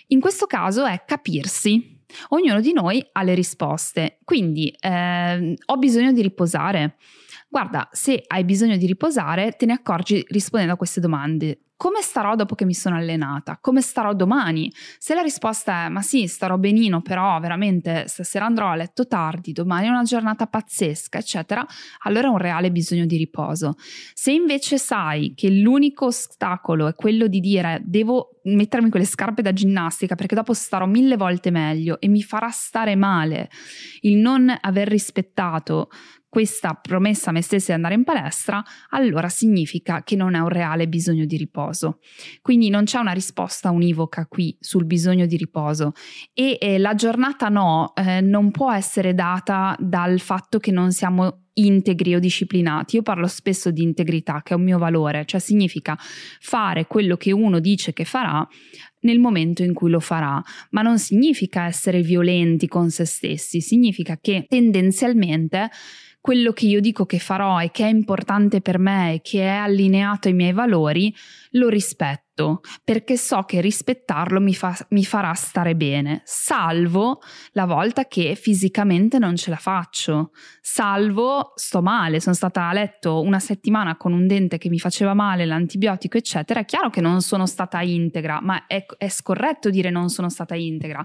in 0.07 0.19
questo 0.19 0.45
caso 0.45 0.85
è 0.85 1.03
capirsi 1.05 1.93
Ognuno 2.29 2.61
di 2.61 2.73
noi 2.73 3.03
ha 3.11 3.23
le 3.23 3.33
risposte, 3.33 4.19
quindi 4.23 4.69
eh, 4.79 5.55
ho 5.65 5.77
bisogno 5.77 6.11
di 6.11 6.21
riposare. 6.21 6.97
Guarda, 7.53 7.87
se 7.91 8.23
hai 8.25 8.45
bisogno 8.45 8.77
di 8.77 8.87
riposare, 8.87 9.51
te 9.51 9.67
ne 9.67 9.73
accorgi 9.73 10.25
rispondendo 10.29 10.73
a 10.73 10.75
queste 10.75 10.99
domande. 10.99 11.59
Come 11.77 12.01
starò 12.01 12.33
dopo 12.33 12.55
che 12.55 12.65
mi 12.65 12.73
sono 12.73 12.95
allenata? 12.95 13.59
Come 13.61 13.81
starò 13.81 14.15
domani? 14.15 14.71
Se 14.97 15.13
la 15.13 15.21
risposta 15.21 15.85
è 15.85 15.89
ma 15.89 16.01
sì, 16.01 16.25
starò 16.25 16.57
benino, 16.57 17.03
però 17.03 17.39
veramente 17.39 18.07
stasera 18.07 18.45
andrò 18.45 18.69
a 18.69 18.75
letto 18.75 19.05
tardi, 19.05 19.51
domani 19.51 19.85
è 19.85 19.89
una 19.91 20.01
giornata 20.01 20.47
pazzesca, 20.47 21.19
eccetera, 21.19 21.63
allora 22.05 22.25
è 22.25 22.31
un 22.31 22.39
reale 22.39 22.71
bisogno 22.71 23.05
di 23.05 23.17
riposo. 23.17 23.75
Se 24.15 24.31
invece 24.31 24.79
sai 24.79 25.33
che 25.35 25.51
l'unico 25.51 26.05
ostacolo 26.05 26.87
è 26.87 26.95
quello 26.95 27.27
di 27.27 27.39
dire 27.39 27.83
devo 27.85 28.39
mettermi 28.45 28.89
quelle 28.89 29.05
scarpe 29.05 29.43
da 29.43 29.53
ginnastica 29.53 30.15
perché 30.15 30.33
dopo 30.33 30.53
starò 30.53 30.87
mille 30.87 31.17
volte 31.17 31.51
meglio 31.51 31.99
e 32.01 32.07
mi 32.07 32.23
farà 32.23 32.49
stare 32.49 32.95
male 32.95 33.49
il 34.01 34.17
non 34.17 34.53
aver 34.59 34.87
rispettato 34.87 35.89
questa 36.33 36.73
promessa 36.73 37.29
a 37.29 37.33
me 37.33 37.43
stessa 37.43 37.67
di 37.67 37.73
andare 37.73 37.93
in 37.93 38.03
palestra, 38.03 38.63
allora 38.89 39.29
significa 39.29 40.01
che 40.01 40.15
non 40.15 40.33
è 40.33 40.39
un 40.39 40.47
reale 40.47 40.87
bisogno 40.87 41.25
di 41.25 41.37
riposo. 41.37 41.99
Quindi 42.41 42.71
non 42.71 42.85
c'è 42.85 42.97
una 42.97 43.11
risposta 43.11 43.69
univoca 43.69 44.25
qui 44.25 44.57
sul 44.59 44.85
bisogno 44.85 45.27
di 45.27 45.37
riposo 45.37 45.91
e 46.33 46.57
eh, 46.59 46.79
la 46.79 46.95
giornata 46.95 47.49
no 47.49 47.93
eh, 47.93 48.19
non 48.21 48.49
può 48.49 48.73
essere 48.73 49.13
data 49.13 49.75
dal 49.77 50.19
fatto 50.19 50.57
che 50.57 50.71
non 50.71 50.91
siamo 50.91 51.41
integri 51.53 52.15
o 52.15 52.19
disciplinati. 52.19 52.95
Io 52.95 53.03
parlo 53.03 53.27
spesso 53.27 53.69
di 53.69 53.83
integrità, 53.83 54.41
che 54.43 54.55
è 54.55 54.57
un 54.57 54.63
mio 54.63 54.79
valore, 54.79 55.25
cioè 55.25 55.39
significa 55.39 55.95
fare 56.39 56.87
quello 56.87 57.15
che 57.15 57.31
uno 57.31 57.59
dice 57.59 57.93
che 57.93 58.05
farà 58.05 58.47
nel 59.01 59.19
momento 59.19 59.61
in 59.61 59.75
cui 59.75 59.91
lo 59.91 59.99
farà, 59.99 60.41
ma 60.71 60.81
non 60.81 60.97
significa 60.97 61.65
essere 61.65 62.01
violenti 62.01 62.67
con 62.67 62.89
se 62.89 63.05
stessi, 63.05 63.61
significa 63.61 64.17
che 64.19 64.45
tendenzialmente 64.47 65.69
quello 66.23 66.53
che 66.53 66.67
io 66.67 66.79
dico 66.79 67.05
che 67.05 67.19
farò 67.19 67.59
e 67.59 67.69
che 67.69 67.83
è 67.83 67.89
importante 67.89 68.61
per 68.61 68.79
me 68.79 69.15
e 69.15 69.21
che 69.21 69.41
è 69.41 69.57
allineato 69.57 70.29
ai 70.29 70.33
miei 70.33 70.53
valori, 70.53 71.13
lo 71.49 71.67
rispetto, 71.67 72.61
perché 72.81 73.17
so 73.17 73.41
che 73.41 73.59
rispettarlo 73.59 74.39
mi, 74.39 74.55
fa, 74.55 74.73
mi 74.91 75.03
farà 75.03 75.33
stare 75.33 75.75
bene, 75.75 76.21
salvo 76.23 77.19
la 77.51 77.65
volta 77.65 78.05
che 78.05 78.35
fisicamente 78.35 79.19
non 79.19 79.35
ce 79.35 79.49
la 79.49 79.57
faccio, 79.57 80.31
salvo 80.61 81.51
sto 81.55 81.81
male, 81.81 82.21
sono 82.21 82.35
stata 82.35 82.69
a 82.69 82.73
letto 82.73 83.19
una 83.19 83.39
settimana 83.39 83.97
con 83.97 84.13
un 84.13 84.25
dente 84.25 84.57
che 84.57 84.69
mi 84.69 84.79
faceva 84.79 85.13
male, 85.13 85.45
l'antibiotico, 85.45 86.15
eccetera. 86.15 86.61
È 86.61 86.65
chiaro 86.65 86.89
che 86.89 87.01
non 87.01 87.21
sono 87.21 87.45
stata 87.45 87.81
integra, 87.81 88.39
ma 88.41 88.65
è, 88.65 88.85
è 88.97 89.09
scorretto 89.09 89.69
dire 89.69 89.89
non 89.89 90.07
sono 90.07 90.29
stata 90.29 90.55
integra. 90.55 91.03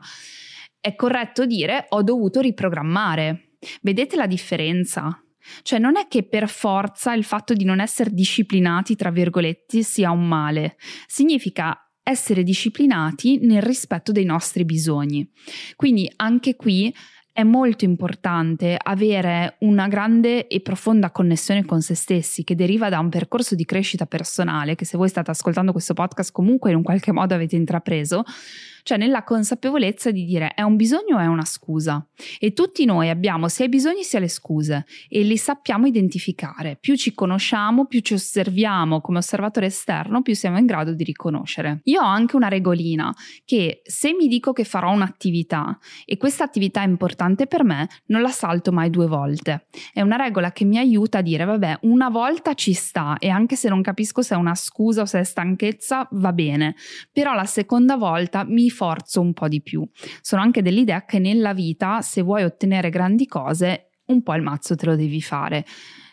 È 0.78 0.94
corretto 0.94 1.44
dire 1.44 1.86
ho 1.88 2.04
dovuto 2.04 2.38
riprogrammare 2.38 3.47
Vedete 3.82 4.16
la 4.16 4.26
differenza? 4.26 5.22
Cioè 5.62 5.78
non 5.78 5.96
è 5.96 6.08
che 6.08 6.24
per 6.24 6.48
forza 6.48 7.14
il 7.14 7.24
fatto 7.24 7.54
di 7.54 7.64
non 7.64 7.80
essere 7.80 8.10
disciplinati, 8.10 8.96
tra 8.96 9.10
virgolette, 9.10 9.82
sia 9.82 10.10
un 10.10 10.26
male. 10.26 10.76
Significa 11.06 11.90
essere 12.02 12.42
disciplinati 12.42 13.38
nel 13.40 13.62
rispetto 13.62 14.12
dei 14.12 14.24
nostri 14.24 14.64
bisogni. 14.64 15.30
Quindi 15.76 16.10
anche 16.16 16.56
qui 16.56 16.94
è 17.38 17.44
molto 17.44 17.84
importante 17.84 18.76
avere 18.76 19.58
una 19.60 19.86
grande 19.86 20.48
e 20.48 20.60
profonda 20.60 21.12
connessione 21.12 21.64
con 21.64 21.80
se 21.80 21.94
stessi 21.94 22.42
che 22.42 22.56
deriva 22.56 22.88
da 22.88 22.98
un 22.98 23.10
percorso 23.10 23.54
di 23.54 23.64
crescita 23.64 24.06
personale 24.06 24.74
che 24.74 24.84
se 24.84 24.96
voi 24.96 25.08
state 25.08 25.30
ascoltando 25.30 25.70
questo 25.70 25.94
podcast 25.94 26.32
comunque 26.32 26.70
in 26.70 26.76
un 26.78 26.82
qualche 26.82 27.12
modo 27.12 27.34
avete 27.34 27.54
intrapreso, 27.54 28.24
cioè 28.82 28.98
nella 28.98 29.22
consapevolezza 29.22 30.10
di 30.10 30.24
dire 30.24 30.54
è 30.54 30.62
un 30.62 30.74
bisogno 30.74 31.16
o 31.16 31.18
è 31.18 31.26
una 31.26 31.44
scusa. 31.44 32.04
E 32.40 32.54
tutti 32.54 32.84
noi 32.86 33.08
abbiamo 33.08 33.46
sia 33.46 33.66
i 33.66 33.68
bisogni 33.68 34.02
sia 34.02 34.18
le 34.18 34.28
scuse 34.28 34.86
e 35.08 35.22
li 35.22 35.36
sappiamo 35.36 35.86
identificare. 35.86 36.76
Più 36.80 36.96
ci 36.96 37.14
conosciamo, 37.14 37.86
più 37.86 38.00
ci 38.00 38.14
osserviamo 38.14 39.00
come 39.00 39.18
osservatore 39.18 39.66
esterno, 39.66 40.22
più 40.22 40.34
siamo 40.34 40.58
in 40.58 40.66
grado 40.66 40.92
di 40.92 41.04
riconoscere. 41.04 41.82
Io 41.84 42.00
ho 42.00 42.06
anche 42.06 42.34
una 42.34 42.48
regolina 42.48 43.14
che 43.44 43.82
se 43.84 44.12
mi 44.12 44.26
dico 44.26 44.52
che 44.52 44.64
farò 44.64 44.90
un'attività 44.90 45.78
e 46.04 46.16
questa 46.16 46.42
attività 46.42 46.82
è 46.82 46.86
importante 46.86 47.26
per 47.46 47.64
me, 47.64 47.88
non 48.06 48.22
la 48.22 48.30
salto 48.30 48.72
mai 48.72 48.90
due 48.90 49.06
volte. 49.06 49.66
È 49.92 50.00
una 50.00 50.16
regola 50.16 50.52
che 50.52 50.64
mi 50.64 50.78
aiuta 50.78 51.18
a 51.18 51.22
dire 51.22 51.44
vabbè, 51.44 51.80
una 51.82 52.08
volta 52.08 52.54
ci 52.54 52.72
sta 52.72 53.16
e 53.18 53.28
anche 53.28 53.56
se 53.56 53.68
non 53.68 53.82
capisco 53.82 54.22
se 54.22 54.34
è 54.34 54.38
una 54.38 54.54
scusa 54.54 55.02
o 55.02 55.04
se 55.04 55.20
è 55.20 55.24
stanchezza, 55.24 56.08
va 56.12 56.32
bene, 56.32 56.74
però 57.12 57.34
la 57.34 57.44
seconda 57.44 57.96
volta 57.96 58.44
mi 58.44 58.68
sforzo 58.68 59.20
un 59.20 59.32
po' 59.32 59.48
di 59.48 59.60
più. 59.60 59.86
Sono 60.20 60.40
anche 60.40 60.62
dell'idea 60.62 61.04
che 61.04 61.18
nella 61.18 61.52
vita, 61.52 62.00
se 62.00 62.22
vuoi 62.22 62.44
ottenere 62.44 62.90
grandi 62.90 63.26
cose, 63.26 63.90
un 64.06 64.22
po' 64.22 64.34
il 64.34 64.42
mazzo 64.42 64.76
te 64.76 64.86
lo 64.86 64.94
devi 64.94 65.20
fare. 65.20 65.64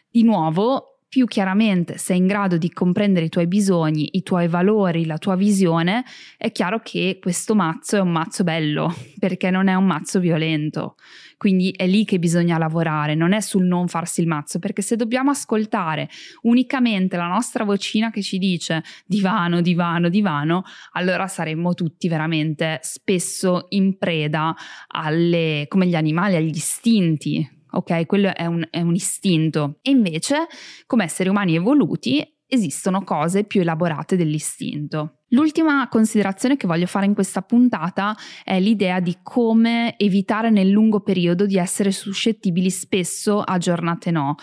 Di 0.09 0.23
nuovo, 0.23 0.94
più 1.07 1.25
chiaramente 1.27 1.97
sei 1.97 2.17
in 2.17 2.27
grado 2.27 2.57
di 2.57 2.71
comprendere 2.71 3.25
i 3.25 3.29
tuoi 3.29 3.47
bisogni, 3.47 4.09
i 4.17 4.23
tuoi 4.23 4.47
valori, 4.47 5.05
la 5.05 5.17
tua 5.17 5.35
visione, 5.35 6.03
è 6.37 6.51
chiaro 6.51 6.79
che 6.79 7.19
questo 7.21 7.55
mazzo 7.55 7.95
è 7.95 7.99
un 7.99 8.11
mazzo 8.11 8.43
bello, 8.43 8.93
perché 9.19 9.49
non 9.49 9.67
è 9.67 9.73
un 9.75 9.85
mazzo 9.85 10.19
violento. 10.19 10.95
Quindi 11.37 11.71
è 11.71 11.85
lì 11.85 12.05
che 12.05 12.17
bisogna 12.17 12.57
lavorare, 12.57 13.13
non 13.13 13.33
è 13.33 13.41
sul 13.41 13.65
non 13.65 13.87
farsi 13.87 14.21
il 14.21 14.27
mazzo, 14.27 14.59
perché 14.59 14.81
se 14.81 14.95
dobbiamo 14.95 15.31
ascoltare 15.31 16.09
unicamente 16.43 17.17
la 17.17 17.27
nostra 17.27 17.63
vocina 17.63 18.09
che 18.09 18.21
ci 18.21 18.37
dice 18.37 18.83
divano, 19.05 19.61
divano, 19.61 20.09
divano, 20.09 20.63
allora 20.93 21.27
saremmo 21.27 21.73
tutti 21.73 22.07
veramente 22.07 22.79
spesso 22.81 23.65
in 23.69 23.97
preda 23.97 24.55
alle, 24.87 25.65
come 25.67 25.87
gli 25.87 25.95
animali, 25.95 26.35
agli 26.35 26.55
istinti, 26.55 27.54
ok? 27.75 28.05
Quello 28.05 28.33
è 28.33 28.45
un, 28.45 28.65
è 28.69 28.81
un 28.81 28.95
istinto. 28.95 29.79
E 29.81 29.91
invece, 29.91 30.47
come 30.85 31.03
esseri 31.03 31.29
umani 31.29 31.55
evoluti, 31.55 32.23
esistono 32.47 33.03
cose 33.03 33.43
più 33.43 33.61
elaborate 33.61 34.15
dell'istinto. 34.15 35.19
L'ultima 35.29 35.87
considerazione 35.89 36.55
che 36.55 36.67
voglio 36.67 36.85
fare 36.85 37.05
in 37.05 37.13
questa 37.13 37.41
puntata 37.41 38.15
è 38.43 38.59
l'idea 38.59 38.99
di 38.99 39.17
come 39.23 39.97
evitare 39.97 40.51
nel 40.51 40.69
lungo 40.69 41.01
periodo 41.01 41.45
di 41.45 41.57
essere 41.57 41.91
suscettibili 41.91 42.69
spesso 42.69 43.41
a 43.41 43.57
giornate 43.57 44.11
no, 44.11 44.35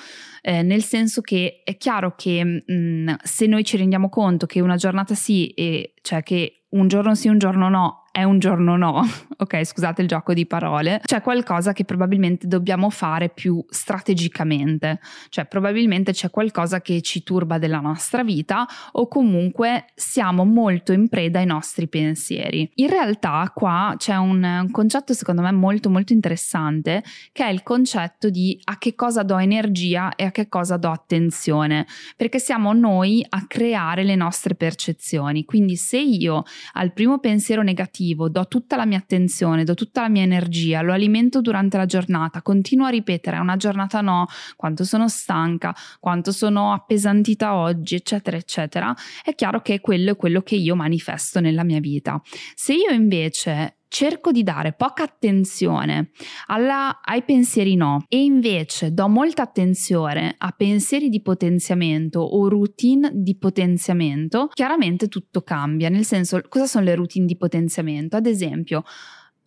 eh, 0.42 0.62
nel 0.62 0.82
senso 0.82 1.20
che 1.20 1.62
è 1.64 1.76
chiaro 1.76 2.14
che 2.16 2.44
mh, 2.44 2.72
mm, 2.72 3.08
se 3.22 3.46
noi 3.46 3.64
ci 3.64 3.76
rendiamo 3.76 4.08
conto 4.08 4.46
che 4.46 4.60
una 4.60 4.76
giornata 4.76 5.14
sì, 5.14 5.48
e 5.50 5.94
cioè 6.02 6.22
che 6.22 6.64
un 6.70 6.88
giorno 6.88 7.14
sì, 7.14 7.28
un 7.28 7.38
giorno 7.38 7.68
no 7.68 8.01
è 8.12 8.24
un 8.24 8.38
giorno 8.38 8.76
no, 8.76 9.02
ok 9.38 9.64
scusate 9.64 10.02
il 10.02 10.08
gioco 10.08 10.34
di 10.34 10.44
parole, 10.46 11.00
c'è 11.02 11.22
qualcosa 11.22 11.72
che 11.72 11.86
probabilmente 11.86 12.46
dobbiamo 12.46 12.90
fare 12.90 13.30
più 13.30 13.64
strategicamente, 13.70 15.00
cioè 15.30 15.46
probabilmente 15.46 16.12
c'è 16.12 16.28
qualcosa 16.28 16.82
che 16.82 17.00
ci 17.00 17.22
turba 17.22 17.56
della 17.56 17.80
nostra 17.80 18.22
vita 18.22 18.66
o 18.92 19.08
comunque 19.08 19.86
siamo 19.94 20.44
molto 20.44 20.92
in 20.92 21.08
preda 21.08 21.38
ai 21.38 21.46
nostri 21.46 21.88
pensieri. 21.88 22.70
In 22.76 22.90
realtà 22.90 23.50
qua 23.54 23.94
c'è 23.96 24.16
un, 24.16 24.44
un 24.44 24.70
concetto 24.70 25.14
secondo 25.14 25.40
me 25.40 25.50
molto 25.50 25.88
molto 25.88 26.12
interessante 26.12 27.02
che 27.32 27.46
è 27.46 27.48
il 27.48 27.62
concetto 27.62 28.28
di 28.28 28.60
a 28.64 28.76
che 28.76 28.94
cosa 28.94 29.22
do 29.22 29.38
energia 29.38 30.14
e 30.16 30.24
a 30.24 30.30
che 30.30 30.50
cosa 30.50 30.76
do 30.76 30.90
attenzione, 30.90 31.86
perché 32.14 32.38
siamo 32.38 32.74
noi 32.74 33.24
a 33.26 33.46
creare 33.46 34.04
le 34.04 34.16
nostre 34.16 34.54
percezioni, 34.54 35.46
quindi 35.46 35.76
se 35.76 35.98
io 35.98 36.42
al 36.74 36.92
primo 36.92 37.18
pensiero 37.18 37.62
negativo 37.62 38.00
attivo, 38.02 38.28
do 38.28 38.46
tutta 38.48 38.76
la 38.76 38.84
mia 38.84 38.98
attenzione, 38.98 39.64
do 39.64 39.74
tutta 39.74 40.02
la 40.02 40.08
mia 40.08 40.22
energia, 40.22 40.82
lo 40.82 40.92
alimento 40.92 41.40
durante 41.40 41.76
la 41.76 41.86
giornata, 41.86 42.42
continuo 42.42 42.86
a 42.86 42.90
ripetere, 42.90 43.38
una 43.38 43.56
giornata 43.56 44.00
no, 44.00 44.26
quanto 44.56 44.84
sono 44.84 45.08
stanca, 45.08 45.74
quanto 46.00 46.32
sono 46.32 46.72
appesantita 46.72 47.54
oggi, 47.54 47.94
eccetera, 47.94 48.36
eccetera, 48.36 48.94
è 49.22 49.34
chiaro 49.34 49.62
che 49.62 49.80
quello 49.80 50.12
è 50.12 50.16
quello 50.16 50.42
che 50.42 50.56
io 50.56 50.74
manifesto 50.74 51.40
nella 51.40 51.62
mia 51.62 51.80
vita. 51.80 52.20
Se 52.54 52.74
io 52.74 52.90
invece 52.90 53.76
cerco 53.92 54.32
di 54.32 54.42
dare 54.42 54.72
poca 54.72 55.02
attenzione 55.02 56.12
alla, 56.46 57.00
ai 57.04 57.22
pensieri 57.24 57.76
no 57.76 58.06
e 58.08 58.24
invece 58.24 58.94
do 58.94 59.06
molta 59.06 59.42
attenzione 59.42 60.34
a 60.38 60.50
pensieri 60.56 61.10
di 61.10 61.20
potenziamento 61.20 62.20
o 62.20 62.48
routine 62.48 63.10
di 63.12 63.36
potenziamento, 63.36 64.48
chiaramente 64.54 65.08
tutto 65.08 65.42
cambia. 65.42 65.90
Nel 65.90 66.06
senso, 66.06 66.40
cosa 66.48 66.66
sono 66.66 66.86
le 66.86 66.94
routine 66.94 67.26
di 67.26 67.36
potenziamento? 67.36 68.16
Ad 68.16 68.24
esempio, 68.24 68.82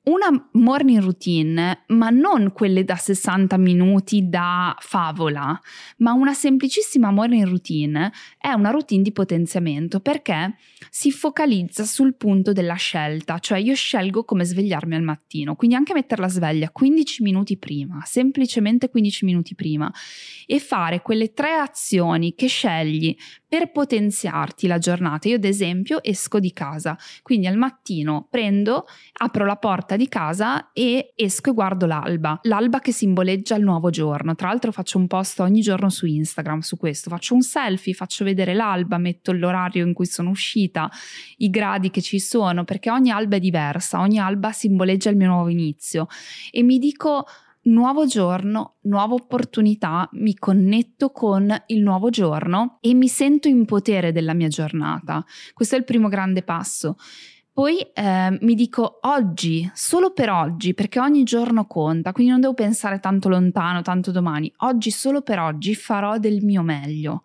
una 0.06 0.50
morning 0.54 1.02
routine, 1.02 1.84
ma 1.88 2.10
non 2.10 2.52
quelle 2.52 2.84
da 2.84 2.96
60 2.96 3.58
minuti 3.58 4.30
da 4.30 4.76
favola, 4.80 5.60
ma 5.98 6.14
una 6.14 6.34
semplicissima 6.34 7.10
morning 7.12 7.46
routine 7.46 8.12
è 8.38 8.52
una 8.52 8.70
routine 8.70 9.02
di 9.02 9.12
potenziamento 9.12 10.00
perché 10.00 10.58
si 10.90 11.12
focalizza 11.12 11.86
sul 11.86 12.16
punto 12.16 12.54
della 12.54 12.76
scelta, 12.76 13.40
cioè 13.40 13.58
io 13.58 13.74
scelgo 13.74 14.24
come 14.26 14.46
svegliarmi 14.46 14.96
al 14.96 15.02
mattino, 15.02 15.56
quindi 15.56 15.76
anche 15.76 15.94
mettere 15.94 16.22
la 16.22 16.30
sveglia 16.30 16.70
15 16.70 17.24
minuti 17.24 17.58
prima, 17.58 18.02
semplicemente 18.06 18.90
15 18.90 19.26
minuti 19.26 19.56
prima 19.56 19.92
e 20.46 20.60
fare 20.60 21.02
quelle 21.02 21.34
tre 21.34 21.54
azioni 21.54 22.36
che 22.36 22.48
scegli 22.48 23.16
per 23.48 23.72
potenziarti 23.72 24.68
la 24.68 24.78
giornata. 24.78 25.30
Io 25.30 25.38
ad 25.38 25.46
esempio 25.46 26.04
esco 26.04 26.40
di 26.40 26.52
casa, 26.52 26.98
quindi 27.22 27.48
al 27.48 27.58
mattino 27.58 28.28
prendo, 28.30 28.86
apro 29.14 29.46
la 29.46 29.56
porta 29.56 29.95
di 29.96 30.08
casa 30.08 30.72
e 30.74 31.14
esco 31.16 31.52
e 31.52 31.54
guardo 31.54 31.86
l'alba, 31.86 32.40
l'alba 32.44 32.80
che 32.80 32.92
simboleggia 32.92 33.56
il 33.56 33.64
nuovo 33.64 33.90
giorno. 33.90 34.36
Tra 34.36 34.50
l'altro 34.50 34.72
faccio 34.72 34.98
un 34.98 35.08
post 35.08 35.40
ogni 35.40 35.62
giorno 35.62 35.90
su 35.90 36.06
Instagram 36.06 36.60
su 36.60 36.78
questo, 36.78 37.10
faccio 37.10 37.34
un 37.34 37.42
selfie, 37.42 37.94
faccio 37.94 38.24
vedere 38.24 38.54
l'alba, 38.54 38.98
metto 38.98 39.32
l'orario 39.32 39.86
in 39.86 39.94
cui 39.94 40.06
sono 40.06 40.30
uscita, 40.30 40.90
i 41.38 41.50
gradi 41.50 41.90
che 41.90 42.02
ci 42.02 42.20
sono, 42.20 42.64
perché 42.64 42.90
ogni 42.90 43.12
alba 43.12 43.38
è 43.38 43.40
diversa, 43.40 44.00
ogni 44.00 44.20
alba 44.20 44.52
simboleggia 44.52 45.10
il 45.10 45.18
mio 45.18 45.28
nuovo 45.28 45.50
inizio 45.50 46.08
e 46.52 46.64
mi 46.64 46.80
dico 46.80 47.26
nuovo 47.66 48.06
giorno, 48.06 48.76
nuova 48.82 49.14
opportunità, 49.14 50.08
mi 50.14 50.36
connetto 50.36 51.12
con 51.12 51.54
il 51.68 51.82
nuovo 51.82 52.10
giorno 52.10 52.78
e 52.82 52.94
mi 52.94 53.08
sento 53.08 53.48
in 53.48 53.66
potere 53.66 54.12
della 54.12 54.34
mia 54.34 54.48
giornata. 54.48 55.24
Questo 55.54 55.76
è 55.76 55.78
il 55.78 55.84
primo 55.84 56.08
grande 56.08 56.44
passo. 56.44 56.98
Poi 57.56 57.80
eh, 57.94 58.38
mi 58.42 58.54
dico 58.54 59.00
oggi, 59.04 59.72
solo 59.74 60.12
per 60.12 60.30
oggi, 60.30 60.74
perché 60.74 61.00
ogni 61.00 61.24
giorno 61.24 61.66
conta, 61.66 62.12
quindi 62.12 62.34
non 62.34 62.42
devo 62.42 62.54
pensare 62.54 63.00
tanto 63.00 63.30
lontano, 63.30 63.82
tanto 63.82 64.12
domani. 64.12 64.52
Oggi, 64.58 64.92
solo 64.92 65.22
per 65.22 65.40
oggi, 65.40 65.74
farò 65.74 66.18
del 66.18 66.44
mio 66.44 66.64
meglio. 66.64 67.24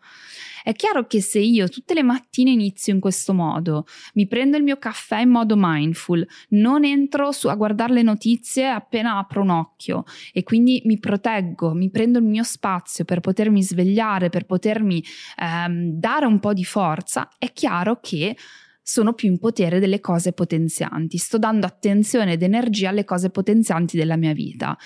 È 0.63 0.73
chiaro 0.73 1.09
che 1.09 1.21
se 1.21 1.41
io 1.41 1.67
tutte 1.67 1.95
le 1.95 2.05
mattine 2.05 2.53
inizio 2.53 2.95
in 2.95 3.01
questo 3.01 3.35
modo, 3.35 3.87
mi 4.15 4.29
prendo 4.29 4.57
il 4.57 4.63
mio 4.63 4.77
caffè 4.77 5.19
in 5.19 5.31
modo 5.31 5.57
mindful, 5.59 6.25
non 6.51 6.85
entro 6.85 7.33
su, 7.33 7.49
a 7.49 7.57
guardare 7.57 7.95
le 7.95 8.03
notizie 8.03 8.69
appena 8.69 9.19
apro 9.19 9.43
un 9.43 9.51
occhio 9.51 10.05
e 10.33 10.45
quindi 10.45 10.81
mi 10.85 11.01
proteggo, 11.01 11.75
mi 11.75 11.91
prendo 11.91 12.21
il 12.21 12.25
mio 12.25 12.45
spazio 12.45 13.05
per 13.05 13.19
potermi 13.19 13.65
svegliare, 13.65 14.29
per 14.29 14.47
potermi 14.47 15.03
ehm, 15.39 15.91
dare 15.99 16.27
un 16.27 16.39
po' 16.39 16.53
di 16.53 16.65
forza, 16.65 17.31
è 17.37 17.53
chiaro 17.53 17.99
che 18.01 18.37
sono 18.91 19.13
più 19.13 19.29
in 19.29 19.39
potere 19.39 19.79
delle 19.79 20.01
cose 20.01 20.33
potenzianti, 20.33 21.17
sto 21.17 21.39
dando 21.39 21.65
attenzione 21.65 22.33
ed 22.33 22.43
energia 22.43 22.89
alle 22.89 23.05
cose 23.05 23.31
potenzianti 23.31 23.97
della 23.97 24.17
mia 24.17 24.33
vita. 24.33 24.77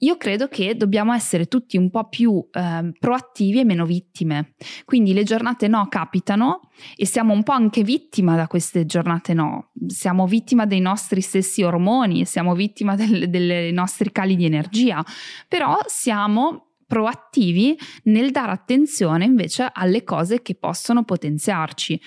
Io 0.00 0.18
credo 0.18 0.46
che 0.48 0.76
dobbiamo 0.76 1.14
essere 1.14 1.46
tutti 1.46 1.78
un 1.78 1.88
po' 1.88 2.06
più 2.06 2.46
eh, 2.52 2.92
proattivi 2.98 3.60
e 3.60 3.64
meno 3.64 3.86
vittime. 3.86 4.52
Quindi 4.84 5.14
le 5.14 5.22
giornate 5.22 5.68
no 5.68 5.86
capitano 5.88 6.68
e 6.94 7.06
siamo 7.06 7.32
un 7.32 7.42
po' 7.42 7.52
anche 7.52 7.82
vittima 7.82 8.36
da 8.36 8.46
queste 8.46 8.84
giornate 8.84 9.32
no. 9.32 9.70
Siamo 9.86 10.26
vittima 10.26 10.66
dei 10.66 10.80
nostri 10.80 11.22
stessi 11.22 11.62
ormoni, 11.62 12.26
siamo 12.26 12.54
vittima 12.54 12.94
dei 12.94 13.72
nostri 13.72 14.12
cali 14.12 14.36
di 14.36 14.44
energia, 14.44 15.02
però 15.48 15.78
siamo 15.86 16.72
proattivi 16.86 17.74
nel 18.04 18.32
dare 18.32 18.52
attenzione 18.52 19.24
invece 19.24 19.70
alle 19.72 20.04
cose 20.04 20.42
che 20.42 20.56
possono 20.56 21.04
potenziarci 21.04 21.98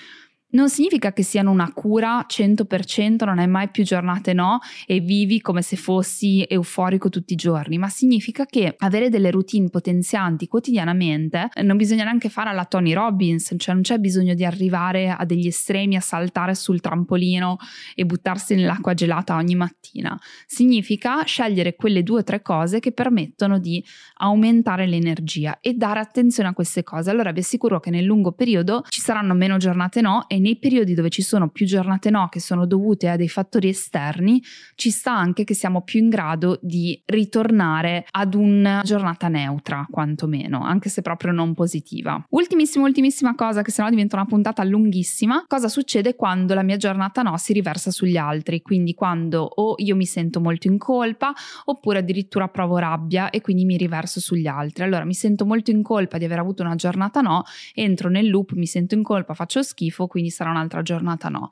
non 0.50 0.68
significa 0.68 1.12
che 1.12 1.22
siano 1.22 1.50
una 1.50 1.72
cura 1.72 2.24
100%, 2.28 3.24
non 3.24 3.38
hai 3.38 3.48
mai 3.48 3.68
più 3.68 3.84
giornate 3.84 4.32
no 4.32 4.58
e 4.86 5.00
vivi 5.00 5.40
come 5.40 5.62
se 5.62 5.76
fossi 5.76 6.44
euforico 6.48 7.08
tutti 7.08 7.34
i 7.34 7.36
giorni, 7.36 7.78
ma 7.78 7.88
significa 7.88 8.46
che 8.46 8.74
avere 8.78 9.08
delle 9.08 9.30
routine 9.30 9.68
potenzianti 9.68 10.48
quotidianamente 10.48 11.48
eh, 11.52 11.62
non 11.62 11.76
bisogna 11.76 12.04
neanche 12.04 12.28
fare 12.28 12.50
alla 12.50 12.64
Tony 12.64 12.92
Robbins, 12.92 13.54
cioè 13.58 13.74
non 13.74 13.82
c'è 13.82 13.98
bisogno 13.98 14.34
di 14.34 14.44
arrivare 14.44 15.10
a 15.10 15.24
degli 15.24 15.46
estremi, 15.46 15.96
a 15.96 16.00
saltare 16.00 16.54
sul 16.54 16.80
trampolino 16.80 17.56
e 17.94 18.04
buttarsi 18.04 18.54
nell'acqua 18.54 18.94
gelata 18.94 19.36
ogni 19.36 19.54
mattina. 19.54 20.18
Significa 20.46 21.22
scegliere 21.24 21.76
quelle 21.76 22.02
due 22.02 22.20
o 22.20 22.24
tre 22.24 22.42
cose 22.42 22.80
che 22.80 22.92
permettono 22.92 23.58
di 23.58 23.84
aumentare 24.14 24.86
l'energia 24.86 25.58
e 25.60 25.74
dare 25.74 26.00
attenzione 26.00 26.48
a 26.48 26.52
queste 26.52 26.82
cose. 26.82 27.10
Allora 27.10 27.30
vi 27.30 27.40
assicuro 27.40 27.78
che 27.78 27.90
nel 27.90 28.04
lungo 28.04 28.32
periodo 28.32 28.82
ci 28.88 29.00
saranno 29.00 29.34
meno 29.34 29.56
giornate 29.56 30.00
no 30.00 30.28
e 30.28 30.39
nei 30.40 30.58
periodi 30.58 30.94
dove 30.94 31.10
ci 31.10 31.22
sono 31.22 31.48
più 31.50 31.66
giornate 31.66 32.10
no 32.10 32.28
che 32.28 32.40
sono 32.40 32.66
dovute 32.66 33.08
a 33.08 33.16
dei 33.16 33.28
fattori 33.28 33.68
esterni, 33.68 34.42
ci 34.74 34.90
sta 34.90 35.14
anche 35.14 35.44
che 35.44 35.54
siamo 35.54 35.82
più 35.82 36.00
in 36.00 36.08
grado 36.08 36.58
di 36.62 37.00
ritornare 37.06 38.06
ad 38.10 38.34
una 38.34 38.82
giornata 38.84 39.28
neutra, 39.28 39.86
quantomeno, 39.90 40.62
anche 40.62 40.88
se 40.88 41.02
proprio 41.02 41.32
non 41.32 41.54
positiva. 41.54 42.24
Ultimissima, 42.30 42.84
ultimissima 42.84 43.34
cosa, 43.34 43.62
che 43.62 43.70
sennò 43.70 43.88
diventa 43.88 44.16
una 44.16 44.26
puntata 44.26 44.64
lunghissima, 44.64 45.44
cosa 45.46 45.68
succede 45.68 46.14
quando 46.14 46.54
la 46.54 46.62
mia 46.62 46.76
giornata 46.76 47.22
no 47.22 47.36
si 47.36 47.52
riversa 47.52 47.90
sugli 47.90 48.16
altri? 48.16 48.62
Quindi 48.62 48.94
quando 48.94 49.42
o 49.42 49.74
io 49.78 49.96
mi 49.96 50.06
sento 50.06 50.40
molto 50.40 50.66
in 50.66 50.78
colpa 50.78 51.32
oppure 51.66 51.98
addirittura 51.98 52.48
provo 52.48 52.78
rabbia 52.78 53.30
e 53.30 53.40
quindi 53.40 53.64
mi 53.64 53.76
riverso 53.76 54.20
sugli 54.20 54.46
altri. 54.46 54.84
Allora 54.84 55.04
mi 55.04 55.14
sento 55.14 55.44
molto 55.44 55.70
in 55.70 55.82
colpa 55.82 56.18
di 56.18 56.24
aver 56.24 56.38
avuto 56.38 56.62
una 56.62 56.74
giornata 56.74 57.20
no, 57.20 57.44
entro 57.74 58.08
nel 58.08 58.28
loop, 58.28 58.52
mi 58.52 58.66
sento 58.66 58.94
in 58.94 59.02
colpa, 59.02 59.34
faccio 59.34 59.62
schifo, 59.62 60.06
quindi 60.06 60.29
sarà 60.30 60.50
un'altra 60.50 60.82
giornata 60.82 61.28
no. 61.28 61.50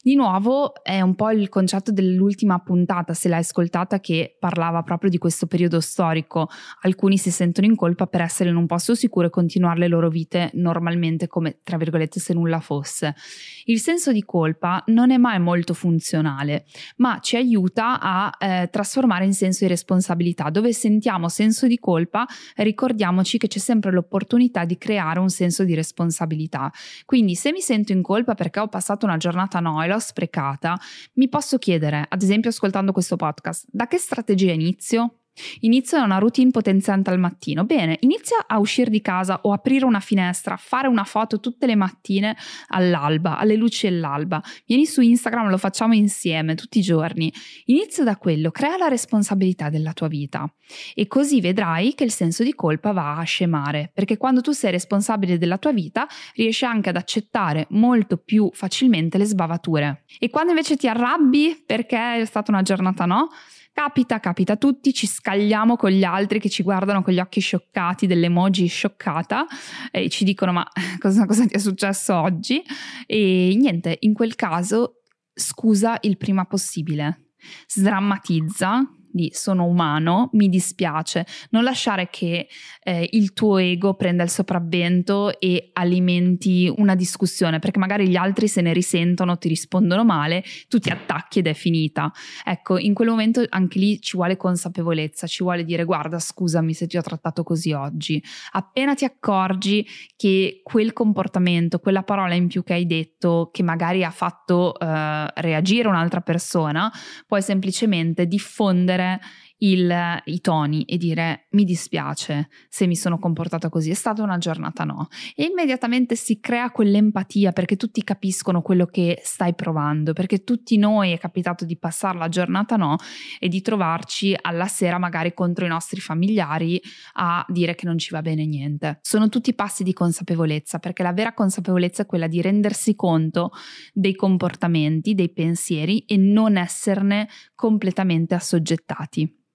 Di 0.00 0.14
nuovo 0.14 0.80
è 0.84 1.00
un 1.00 1.16
po' 1.16 1.32
il 1.32 1.48
concetto 1.48 1.90
dell'ultima 1.90 2.60
puntata, 2.60 3.14
se 3.14 3.28
l'hai 3.28 3.40
ascoltata, 3.40 3.98
che 3.98 4.36
parlava 4.38 4.82
proprio 4.82 5.10
di 5.10 5.18
questo 5.18 5.48
periodo 5.48 5.80
storico. 5.80 6.48
Alcuni 6.82 7.18
si 7.18 7.32
sentono 7.32 7.66
in 7.66 7.74
colpa 7.74 8.06
per 8.06 8.20
essere 8.20 8.48
in 8.50 8.54
un 8.54 8.66
posto 8.66 8.94
sicuro 8.94 9.26
e 9.26 9.30
continuare 9.30 9.80
le 9.80 9.88
loro 9.88 10.08
vite 10.08 10.50
normalmente 10.54 11.26
come, 11.26 11.58
tra 11.64 11.76
virgolette, 11.76 12.20
se 12.20 12.32
nulla 12.32 12.60
fosse. 12.60 13.16
Il 13.64 13.80
senso 13.80 14.12
di 14.12 14.22
colpa 14.22 14.84
non 14.86 15.10
è 15.10 15.16
mai 15.16 15.40
molto 15.40 15.74
funzionale, 15.74 16.66
ma 16.98 17.18
ci 17.18 17.34
aiuta 17.34 17.98
a 17.98 18.30
eh, 18.38 18.68
trasformare 18.70 19.24
in 19.24 19.34
senso 19.34 19.64
di 19.64 19.70
responsabilità. 19.70 20.48
Dove 20.50 20.72
sentiamo 20.72 21.28
senso 21.28 21.66
di 21.66 21.80
colpa, 21.80 22.24
ricordiamoci 22.54 23.36
che 23.36 23.48
c'è 23.48 23.58
sempre 23.58 23.90
l'opportunità 23.90 24.64
di 24.64 24.78
creare 24.78 25.18
un 25.18 25.28
senso 25.28 25.64
di 25.64 25.74
responsabilità. 25.74 26.70
Quindi 27.04 27.34
se 27.34 27.50
mi 27.50 27.60
sento 27.60 27.90
in 27.90 28.02
colpa 28.02 28.34
perché 28.34 28.60
ho 28.60 28.68
passato 28.68 29.04
una 29.04 29.16
giornata 29.16 29.58
noia, 29.58 29.86
l'ho 29.98 30.00
sprecata, 30.00 30.78
mi 31.14 31.28
posso 31.28 31.58
chiedere, 31.58 32.06
ad 32.08 32.22
esempio 32.22 32.50
ascoltando 32.50 32.92
questo 32.92 33.16
podcast, 33.16 33.66
da 33.68 33.86
che 33.86 33.98
strategia 33.98 34.52
inizio? 34.52 35.17
Inizio 35.60 36.02
una 36.02 36.18
routine 36.18 36.50
potenziante 36.50 37.10
al 37.10 37.18
mattino. 37.18 37.64
Bene, 37.64 37.96
inizia 38.00 38.46
a 38.46 38.58
uscire 38.58 38.90
di 38.90 39.00
casa 39.00 39.40
o 39.42 39.52
aprire 39.52 39.84
una 39.84 40.00
finestra, 40.00 40.56
fare 40.56 40.88
una 40.88 41.04
foto 41.04 41.40
tutte 41.40 41.66
le 41.66 41.74
mattine 41.74 42.36
all'alba, 42.68 43.38
alle 43.38 43.56
luci 43.56 43.88
dell'alba. 43.88 44.42
Vieni 44.66 44.86
su 44.86 45.00
Instagram, 45.00 45.48
lo 45.48 45.58
facciamo 45.58 45.94
insieme 45.94 46.54
tutti 46.54 46.78
i 46.78 46.82
giorni. 46.82 47.32
Inizia 47.66 48.04
da 48.04 48.16
quello, 48.16 48.50
crea 48.50 48.76
la 48.76 48.88
responsabilità 48.88 49.68
della 49.68 49.92
tua 49.92 50.08
vita 50.08 50.52
e 50.94 51.06
così 51.06 51.40
vedrai 51.40 51.94
che 51.94 52.04
il 52.04 52.12
senso 52.12 52.42
di 52.42 52.54
colpa 52.54 52.92
va 52.92 53.16
a 53.16 53.22
scemare, 53.22 53.90
perché 53.92 54.16
quando 54.16 54.40
tu 54.40 54.52
sei 54.52 54.70
responsabile 54.70 55.38
della 55.38 55.58
tua 55.58 55.72
vita 55.72 56.06
riesci 56.34 56.64
anche 56.64 56.88
ad 56.90 56.96
accettare 56.96 57.66
molto 57.70 58.16
più 58.16 58.50
facilmente 58.52 59.18
le 59.18 59.24
sbavature. 59.24 60.04
E 60.18 60.30
quando 60.30 60.50
invece 60.50 60.76
ti 60.76 60.88
arrabbi 60.88 61.62
perché 61.64 62.20
è 62.20 62.24
stata 62.24 62.50
una 62.50 62.62
giornata 62.62 63.04
no, 63.04 63.28
Capita, 63.78 64.18
capita 64.18 64.54
a 64.54 64.56
tutti, 64.56 64.92
ci 64.92 65.06
scagliamo 65.06 65.76
con 65.76 65.90
gli 65.90 66.02
altri 66.02 66.40
che 66.40 66.48
ci 66.48 66.64
guardano 66.64 67.00
con 67.00 67.14
gli 67.14 67.20
occhi 67.20 67.38
scioccati, 67.38 68.08
dell'emoji 68.08 68.66
scioccata 68.66 69.46
e 69.92 70.08
ci 70.08 70.24
dicono 70.24 70.50
ma 70.50 70.66
cosa, 70.98 71.26
cosa 71.26 71.46
ti 71.46 71.54
è 71.54 71.58
successo 71.58 72.16
oggi? 72.16 72.60
E 73.06 73.54
niente, 73.56 73.96
in 74.00 74.14
quel 74.14 74.34
caso 74.34 75.02
scusa 75.32 75.96
il 76.00 76.16
prima 76.16 76.44
possibile, 76.44 77.28
sdrammatizza, 77.68 78.82
di 79.18 79.30
sono 79.34 79.64
umano, 79.64 80.30
mi 80.34 80.48
dispiace, 80.48 81.26
non 81.50 81.64
lasciare 81.64 82.08
che 82.08 82.46
eh, 82.82 83.08
il 83.12 83.32
tuo 83.32 83.58
ego 83.58 83.94
prenda 83.94 84.22
il 84.22 84.30
sopravvento 84.30 85.38
e 85.40 85.70
alimenti 85.72 86.72
una 86.76 86.94
discussione, 86.94 87.58
perché 87.58 87.80
magari 87.80 88.08
gli 88.08 88.14
altri 88.14 88.46
se 88.46 88.60
ne 88.60 88.72
risentono, 88.72 89.38
ti 89.38 89.48
rispondono 89.48 90.04
male, 90.04 90.44
tu 90.68 90.78
ti 90.78 90.90
attacchi 90.90 91.40
ed 91.40 91.48
è 91.48 91.54
finita. 91.54 92.12
Ecco, 92.44 92.78
in 92.78 92.94
quel 92.94 93.08
momento 93.08 93.44
anche 93.48 93.78
lì 93.80 94.00
ci 94.00 94.16
vuole 94.16 94.36
consapevolezza, 94.36 95.26
ci 95.26 95.42
vuole 95.42 95.64
dire 95.64 95.82
guarda 95.82 96.20
scusami 96.20 96.72
se 96.72 96.86
ti 96.86 96.96
ho 96.96 97.02
trattato 97.02 97.42
così 97.42 97.72
oggi. 97.72 98.22
Appena 98.52 98.94
ti 98.94 99.04
accorgi 99.04 99.84
che 100.16 100.60
quel 100.62 100.92
comportamento, 100.92 101.80
quella 101.80 102.04
parola 102.04 102.34
in 102.34 102.46
più 102.46 102.62
che 102.62 102.74
hai 102.74 102.86
detto, 102.86 103.50
che 103.52 103.62
magari 103.64 104.04
ha 104.04 104.10
fatto 104.10 104.78
eh, 104.78 105.26
reagire 105.36 105.88
un'altra 105.88 106.20
persona, 106.20 106.92
puoi 107.26 107.42
semplicemente 107.42 108.26
diffondere 108.26 109.07
Yeah. 109.08 109.18
Il, 109.58 110.22
i 110.24 110.40
toni 110.40 110.84
e 110.84 110.96
dire 110.96 111.46
mi 111.50 111.64
dispiace 111.64 112.48
se 112.68 112.86
mi 112.86 112.96
sono 112.96 113.18
comportata 113.18 113.68
così, 113.68 113.90
è 113.90 113.94
stata 113.94 114.22
una 114.22 114.38
giornata 114.38 114.84
no. 114.84 115.08
E 115.34 115.44
immediatamente 115.44 116.16
si 116.16 116.40
crea 116.40 116.70
quell'empatia 116.70 117.52
perché 117.52 117.76
tutti 117.76 118.02
capiscono 118.04 118.62
quello 118.62 118.86
che 118.86 119.20
stai 119.22 119.54
provando, 119.54 120.12
perché 120.12 120.44
tutti 120.44 120.76
noi 120.76 121.12
è 121.12 121.18
capitato 121.18 121.64
di 121.64 121.76
passare 121.76 122.18
la 122.18 122.28
giornata 122.28 122.76
no 122.76 122.96
e 123.38 123.48
di 123.48 123.60
trovarci 123.60 124.36
alla 124.40 124.66
sera 124.66 124.98
magari 124.98 125.34
contro 125.34 125.64
i 125.64 125.68
nostri 125.68 126.00
familiari 126.00 126.80
a 127.14 127.44
dire 127.48 127.74
che 127.74 127.86
non 127.86 127.98
ci 127.98 128.10
va 128.10 128.22
bene 128.22 128.46
niente. 128.46 128.98
Sono 129.02 129.28
tutti 129.28 129.54
passi 129.54 129.82
di 129.82 129.92
consapevolezza 129.92 130.78
perché 130.78 131.02
la 131.02 131.12
vera 131.12 131.32
consapevolezza 131.32 132.02
è 132.02 132.06
quella 132.06 132.26
di 132.26 132.40
rendersi 132.40 132.94
conto 132.94 133.50
dei 133.92 134.14
comportamenti, 134.14 135.14
dei 135.14 135.32
pensieri 135.32 136.04
e 136.06 136.16
non 136.16 136.56
esserne 136.56 137.28
completamente 137.54 138.34
assoggettati. 138.34 139.46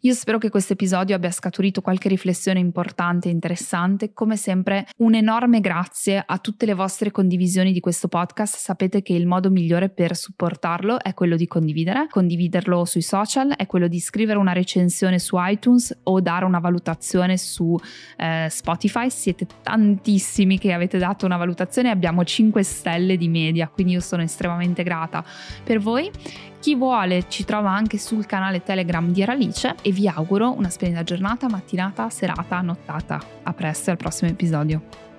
Io 0.00 0.12
spero 0.12 0.38
che 0.38 0.50
questo 0.50 0.74
episodio 0.74 1.14
abbia 1.14 1.30
scaturito 1.30 1.80
qualche 1.80 2.08
riflessione 2.08 2.58
importante 2.58 3.28
e 3.28 3.32
interessante. 3.32 4.12
Come 4.12 4.36
sempre, 4.36 4.86
un 4.98 5.14
enorme 5.14 5.60
grazie 5.60 6.22
a 6.24 6.38
tutte 6.38 6.66
le 6.66 6.74
vostre 6.74 7.10
condivisioni 7.10 7.72
di 7.72 7.80
questo 7.80 8.08
podcast. 8.08 8.56
Sapete 8.56 9.00
che 9.00 9.14
il 9.14 9.26
modo 9.26 9.50
migliore 9.50 9.88
per 9.88 10.14
supportarlo 10.16 11.00
è 11.00 11.14
quello 11.14 11.36
di 11.36 11.46
condividere, 11.46 12.08
condividerlo 12.10 12.84
sui 12.84 13.02
social, 13.02 13.54
è 13.56 13.66
quello 13.66 13.88
di 13.88 14.00
scrivere 14.00 14.38
una 14.38 14.52
recensione 14.52 15.18
su 15.18 15.36
iTunes 15.38 16.00
o 16.02 16.20
dare 16.20 16.44
una 16.44 16.58
valutazione 16.58 17.38
su 17.38 17.78
eh, 18.18 18.48
Spotify. 18.50 19.08
Siete 19.08 19.46
tantissimi 19.62 20.58
che 20.58 20.72
avete 20.72 20.98
dato 20.98 21.24
una 21.24 21.36
valutazione, 21.36 21.90
abbiamo 21.90 22.24
5 22.24 22.62
stelle 22.62 23.16
di 23.16 23.28
media, 23.28 23.68
quindi 23.68 23.94
io 23.94 24.00
sono 24.00 24.22
estremamente 24.22 24.82
grata 24.82 25.24
per 25.62 25.78
voi. 25.78 26.10
Chi 26.64 26.76
vuole 26.76 27.26
ci 27.28 27.44
trova 27.44 27.72
anche 27.72 27.98
sul 27.98 28.24
canale 28.24 28.62
Telegram 28.62 29.06
di 29.12 29.22
Aralice 29.22 29.74
e 29.82 29.90
vi 29.90 30.08
auguro 30.08 30.56
una 30.56 30.70
splendida 30.70 31.02
giornata, 31.02 31.46
mattinata, 31.46 32.08
serata, 32.08 32.62
nottata. 32.62 33.20
A 33.42 33.52
presto 33.52 33.90
al 33.90 33.98
prossimo 33.98 34.30
episodio. 34.30 35.12